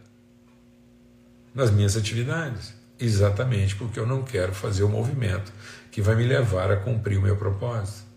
nas 1.54 1.70
minhas 1.70 1.98
atividades, 1.98 2.72
exatamente 2.98 3.76
porque 3.76 4.00
eu 4.00 4.06
não 4.06 4.22
quero 4.22 4.54
fazer 4.54 4.84
o 4.84 4.88
movimento 4.88 5.52
que 5.92 6.00
vai 6.00 6.16
me 6.16 6.26
levar 6.26 6.72
a 6.72 6.78
cumprir 6.78 7.18
o 7.18 7.22
meu 7.22 7.36
propósito. 7.36 8.13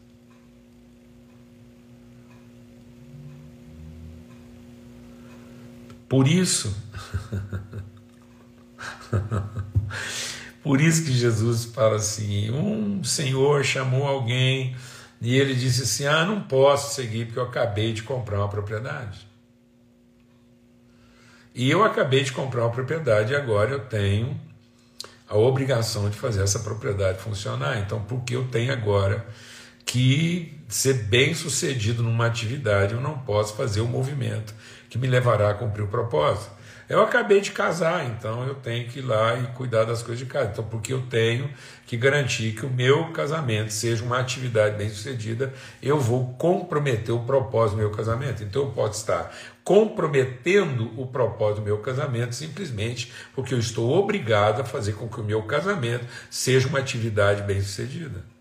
Por 6.07 6.27
isso, 6.27 6.75
Por 10.63 10.81
isso 10.81 11.05
que 11.05 11.13
Jesus 11.13 11.65
fala 11.65 11.95
assim: 11.97 12.51
um 12.51 13.03
senhor 13.03 13.63
chamou 13.63 14.07
alguém 14.07 14.75
e 15.21 15.37
ele 15.37 15.55
disse 15.55 15.83
assim: 15.83 16.05
Ah, 16.05 16.25
não 16.25 16.41
posso 16.41 16.95
seguir 16.95 17.25
porque 17.25 17.39
eu 17.39 17.43
acabei 17.43 17.93
de 17.93 18.03
comprar 18.03 18.39
uma 18.39 18.49
propriedade. 18.49 19.27
E 21.55 21.69
eu 21.71 21.83
acabei 21.83 22.23
de 22.23 22.31
comprar 22.31 22.63
uma 22.63 22.71
propriedade 22.71 23.33
e 23.33 23.35
agora 23.35 23.71
eu 23.71 23.79
tenho 23.79 24.39
a 25.27 25.35
obrigação 25.35 26.09
de 26.09 26.15
fazer 26.15 26.43
essa 26.43 26.59
propriedade 26.59 27.19
funcionar. 27.19 27.79
Então, 27.79 28.03
porque 28.03 28.35
eu 28.35 28.47
tenho 28.47 28.71
agora 28.71 29.25
que 29.83 30.53
ser 30.67 31.05
bem 31.05 31.33
sucedido 31.33 32.03
numa 32.03 32.27
atividade, 32.27 32.93
eu 32.93 33.01
não 33.01 33.17
posso 33.19 33.55
fazer 33.55 33.81
o 33.81 33.87
movimento 33.87 34.53
que 34.89 34.97
me 34.97 35.07
levará 35.07 35.51
a 35.51 35.53
cumprir 35.53 35.83
o 35.83 35.87
propósito. 35.87 36.57
Eu 36.89 37.01
acabei 37.01 37.41
de 37.41 37.51
casar, 37.51 38.05
então 38.05 38.47
eu 38.47 38.55
tenho 38.55 38.87
que 38.87 38.99
ir 38.99 39.01
lá 39.01 39.37
e 39.37 39.47
cuidar 39.47 39.83
das 39.83 40.01
coisas 40.01 40.19
de 40.19 40.25
casa. 40.25 40.51
Então, 40.53 40.63
porque 40.63 40.93
eu 40.93 41.01
tenho 41.01 41.49
que 41.85 41.97
garantir 41.97 42.53
que 42.53 42.65
o 42.65 42.69
meu 42.69 43.11
casamento 43.11 43.73
seja 43.73 44.05
uma 44.05 44.19
atividade 44.19 44.77
bem 44.77 44.89
sucedida, 44.89 45.53
eu 45.83 45.99
vou 45.99 46.33
comprometer 46.35 47.13
o 47.13 47.25
propósito 47.25 47.75
do 47.75 47.81
meu 47.81 47.91
casamento. 47.91 48.41
Então, 48.41 48.61
eu 48.61 48.71
posso 48.71 48.99
estar 49.01 49.35
comprometendo 49.65 50.93
o 50.97 51.05
propósito 51.05 51.59
do 51.59 51.65
meu 51.65 51.79
casamento 51.79 52.33
simplesmente 52.33 53.11
porque 53.35 53.53
eu 53.53 53.59
estou 53.59 53.91
obrigado 53.91 54.61
a 54.61 54.63
fazer 54.63 54.93
com 54.93 55.09
que 55.09 55.19
o 55.19 55.25
meu 55.25 55.43
casamento 55.43 56.05
seja 56.29 56.69
uma 56.69 56.79
atividade 56.79 57.41
bem 57.41 57.59
sucedida. 57.59 58.36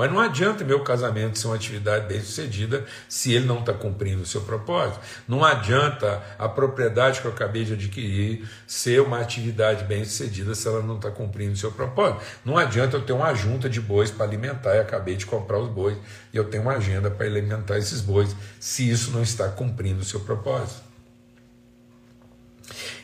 Mas 0.00 0.10
não 0.10 0.18
adianta 0.18 0.64
meu 0.64 0.80
casamento 0.80 1.38
ser 1.38 1.46
uma 1.46 1.56
atividade 1.56 2.06
bem 2.06 2.22
sucedida 2.22 2.86
se 3.06 3.34
ele 3.34 3.44
não 3.44 3.58
está 3.58 3.74
cumprindo 3.74 4.22
o 4.22 4.26
seu 4.26 4.40
propósito. 4.40 4.98
Não 5.28 5.44
adianta 5.44 6.22
a 6.38 6.48
propriedade 6.48 7.20
que 7.20 7.26
eu 7.26 7.30
acabei 7.30 7.66
de 7.66 7.74
adquirir 7.74 8.48
ser 8.66 9.02
uma 9.02 9.20
atividade 9.20 9.84
bem 9.84 10.02
sucedida 10.02 10.54
se 10.54 10.66
ela 10.66 10.82
não 10.82 10.96
está 10.96 11.10
cumprindo 11.10 11.52
o 11.52 11.56
seu 11.58 11.70
propósito. 11.70 12.22
Não 12.46 12.56
adianta 12.56 12.96
eu 12.96 13.02
ter 13.02 13.12
uma 13.12 13.34
junta 13.34 13.68
de 13.68 13.78
bois 13.78 14.10
para 14.10 14.24
alimentar 14.24 14.74
e 14.74 14.78
acabei 14.78 15.16
de 15.16 15.26
comprar 15.26 15.58
os 15.58 15.68
bois 15.68 15.98
e 16.32 16.36
eu 16.38 16.44
tenho 16.44 16.62
uma 16.62 16.76
agenda 16.76 17.10
para 17.10 17.26
alimentar 17.26 17.76
esses 17.76 18.00
bois 18.00 18.34
se 18.58 18.88
isso 18.88 19.10
não 19.10 19.20
está 19.20 19.50
cumprindo 19.50 20.00
o 20.00 20.04
seu 20.04 20.20
propósito. 20.20 20.89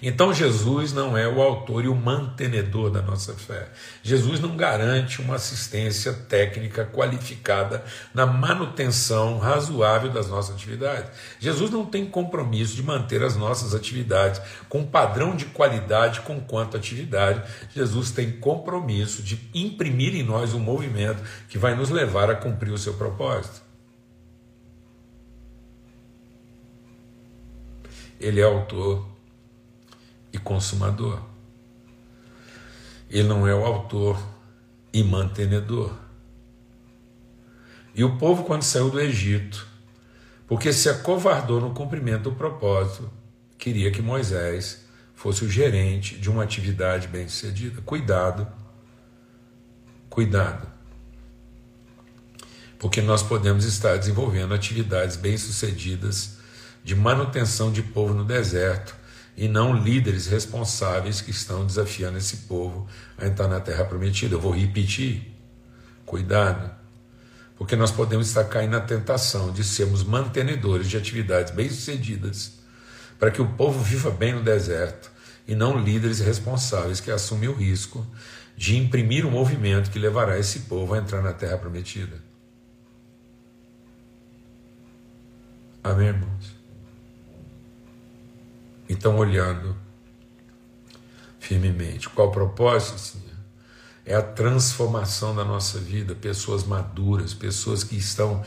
Então 0.03 0.33
Jesus 0.33 0.93
não 0.93 1.17
é 1.17 1.27
o 1.27 1.41
autor 1.43 1.85
e 1.85 1.89
o 1.89 1.95
mantenedor 1.95 2.91
da 2.91 3.03
nossa 3.03 3.35
fé. 3.35 3.69
Jesus 4.03 4.41
não 4.41 4.57
garante 4.57 5.21
uma 5.21 5.37
assistência 5.37 6.13
técnica 6.13 6.85
qualificada 6.85 7.85
na 8.15 8.27
manutenção 8.27 9.39
razoável 9.39 10.11
das 10.11 10.29
nossas 10.29 10.55
atividades. 10.55 11.11
Jesus 11.41 11.71
não 11.71 11.85
tem 11.85 12.07
compromisso 12.07 12.75
de 12.77 12.83
manter 12.83 13.23
as 13.23 13.37
nossas 13.37 13.75
atividades 13.75 14.41
com 14.69 14.85
padrão 14.85 15.35
de 15.35 15.47
qualidade 15.47 16.21
com 16.21 16.41
quanto 16.41 16.77
atividade. 16.77 17.43
Jesus 17.75 18.11
tem 18.11 18.33
compromisso 18.33 19.23
de 19.23 19.41
imprimir 19.55 20.15
em 20.15 20.23
nós 20.23 20.55
um 20.55 20.61
movimento 20.61 21.23
que 21.49 21.59
vai 21.59 21.75
nos 21.75 21.91
levar 21.91 22.31
a 22.31 22.35
cumprir 22.35 22.73
o 22.73 22.79
seu 22.79 22.95
propósito. 22.95 23.67
Ele 28.19 28.41
é 28.41 28.45
autor 28.45 29.16
e 30.37 30.39
consumador. 30.39 31.21
Ele 33.09 33.27
não 33.27 33.47
é 33.47 33.55
o 33.55 33.65
autor 33.65 34.21
e 34.93 35.03
mantenedor. 35.03 35.93
E 37.95 38.05
o 38.05 38.19
povo, 38.19 38.45
quando 38.45 38.63
saiu 38.63 38.91
do 38.91 39.01
Egito, 39.01 39.67
porque 40.47 40.73
se 40.73 40.89
acovardou 40.89 41.61
no 41.61 41.73
cumprimento 41.73 42.25
do 42.25 42.33
propósito, 42.33 43.11
queria 43.59 43.91
que 43.91 44.03
Moisés 44.03 44.85
fosse 45.15 45.45
o 45.45 45.51
gerente 45.51 46.17
de 46.17 46.29
uma 46.29 46.43
atividade 46.43 47.09
bem-sucedida. 47.09 47.81
Cuidado, 47.83 48.47
cuidado. 50.11 50.69
Porque 52.79 53.01
nós 53.01 53.23
podemos 53.23 53.65
estar 53.65 53.97
desenvolvendo 53.97 54.53
atividades 54.53 55.17
bem-sucedidas 55.17 56.37
de 56.85 56.95
manutenção 56.95 57.73
de 57.73 57.83
povo 57.83 58.13
no 58.13 58.25
deserto 58.25 58.95
e 59.37 59.47
não 59.49 59.75
líderes 59.75 60.27
responsáveis 60.27 61.21
que 61.21 61.31
estão 61.31 61.67
desafiando 61.67 62.17
esse 62.17 62.39
povo 62.39 62.89
a 63.19 63.27
entrar 63.27 63.49
na 63.49 63.61
terra 63.61 63.85
prometida. 63.85 64.35
Eu 64.35 64.41
vou 64.41 64.53
repetir. 64.53 65.35
Cuidado, 66.07 66.71
porque 67.57 67.75
nós 67.75 67.91
podemos 67.91 68.29
estar 68.29 68.45
caindo 68.45 68.73
na 68.73 68.81
tentação 68.81 69.53
de 69.53 69.65
sermos 69.65 70.05
mantenedores 70.05 70.89
de 70.89 70.97
atividades 70.97 71.53
bem-sucedidas 71.53 72.53
para 73.19 73.31
que 73.31 73.43
o 73.43 73.49
povo 73.55 73.83
viva 73.83 74.11
bem 74.11 74.35
no 74.35 74.43
deserto 74.43 75.11
e 75.49 75.55
não 75.55 75.79
líderes 75.79 76.21
responsáveis 76.21 77.01
que 77.01 77.11
assumem 77.11 77.49
o 77.49 77.55
risco 77.55 78.07
de 78.57 78.77
imprimir 78.77 79.27
um 79.27 79.31
movimento 79.31 79.91
que 79.91 79.99
levará 79.99 80.39
esse 80.39 80.61
povo 80.61 80.95
a 80.95 80.99
entrar 80.99 81.23
na 81.23 81.33
terra 81.33 81.59
prometida. 81.59 82.17
Amém, 85.83 86.09
irmãos? 86.09 86.56
Então, 88.89 89.17
olhando 89.17 89.77
firmemente, 91.39 92.09
qual 92.09 92.29
o 92.29 92.33
propósito, 92.33 92.99
Senhor? 92.99 93.27
É 94.05 94.15
a 94.15 94.23
transformação 94.23 95.35
da 95.35 95.45
nossa 95.45 95.79
vida, 95.79 96.15
pessoas 96.15 96.65
maduras, 96.65 97.35
pessoas 97.35 97.83
que 97.83 97.97
estão 97.97 98.45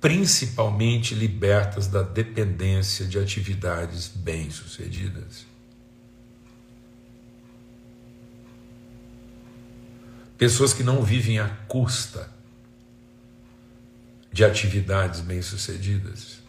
principalmente 0.00 1.14
libertas 1.14 1.86
da 1.86 2.02
dependência 2.02 3.06
de 3.06 3.18
atividades 3.18 4.08
bem-sucedidas. 4.08 5.46
Pessoas 10.36 10.72
que 10.72 10.82
não 10.82 11.02
vivem 11.02 11.38
à 11.38 11.48
custa 11.48 12.30
de 14.30 14.44
atividades 14.44 15.20
bem-sucedidas, 15.20 16.42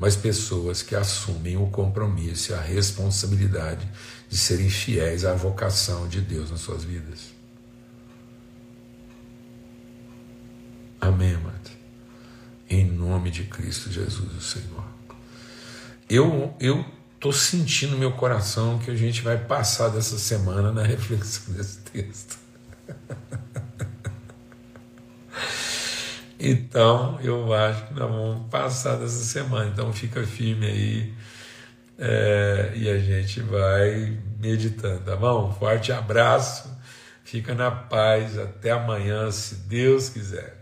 mas 0.00 0.16
pessoas 0.16 0.82
que 0.82 0.96
assumem 0.96 1.58
o 1.58 1.66
compromisso 1.66 2.52
e 2.52 2.54
a 2.54 2.60
responsabilidade 2.60 3.86
de 4.30 4.36
serem 4.36 4.70
fiéis 4.70 5.26
à 5.26 5.34
vocação 5.34 6.08
de 6.08 6.22
Deus 6.22 6.50
nas 6.50 6.60
suas 6.60 6.82
vidas. 6.82 7.34
Amém, 10.98 11.34
amado. 11.34 11.70
Em 12.68 12.84
nome 12.84 13.30
de 13.30 13.44
Cristo 13.44 13.92
Jesus, 13.92 14.32
o 14.32 14.40
Senhor. 14.40 14.84
Eu 16.08 16.54
eu 16.58 16.84
estou 17.14 17.32
sentindo 17.32 17.92
no 17.92 17.98
meu 17.98 18.12
coração 18.12 18.78
que 18.78 18.90
a 18.90 18.96
gente 18.96 19.20
vai 19.20 19.36
passar 19.36 19.90
dessa 19.90 20.18
semana 20.18 20.72
na 20.72 20.82
reflexão 20.86 21.52
desse 21.52 21.78
texto. 21.78 22.38
Então, 26.40 27.18
eu 27.22 27.52
acho 27.52 27.86
que 27.88 27.94
nós 27.94 28.10
vamos 28.10 28.48
passar 28.48 28.96
dessa 28.96 29.22
semana. 29.22 29.70
Então, 29.70 29.92
fica 29.92 30.24
firme 30.24 30.66
aí 30.66 31.14
é, 31.98 32.72
e 32.74 32.88
a 32.88 32.98
gente 32.98 33.40
vai 33.40 34.18
meditando, 34.38 35.00
tá 35.00 35.16
bom? 35.16 35.52
Forte 35.52 35.92
abraço, 35.92 36.74
fica 37.22 37.54
na 37.54 37.70
paz. 37.70 38.38
Até 38.38 38.70
amanhã, 38.70 39.30
se 39.30 39.54
Deus 39.54 40.08
quiser. 40.08 40.59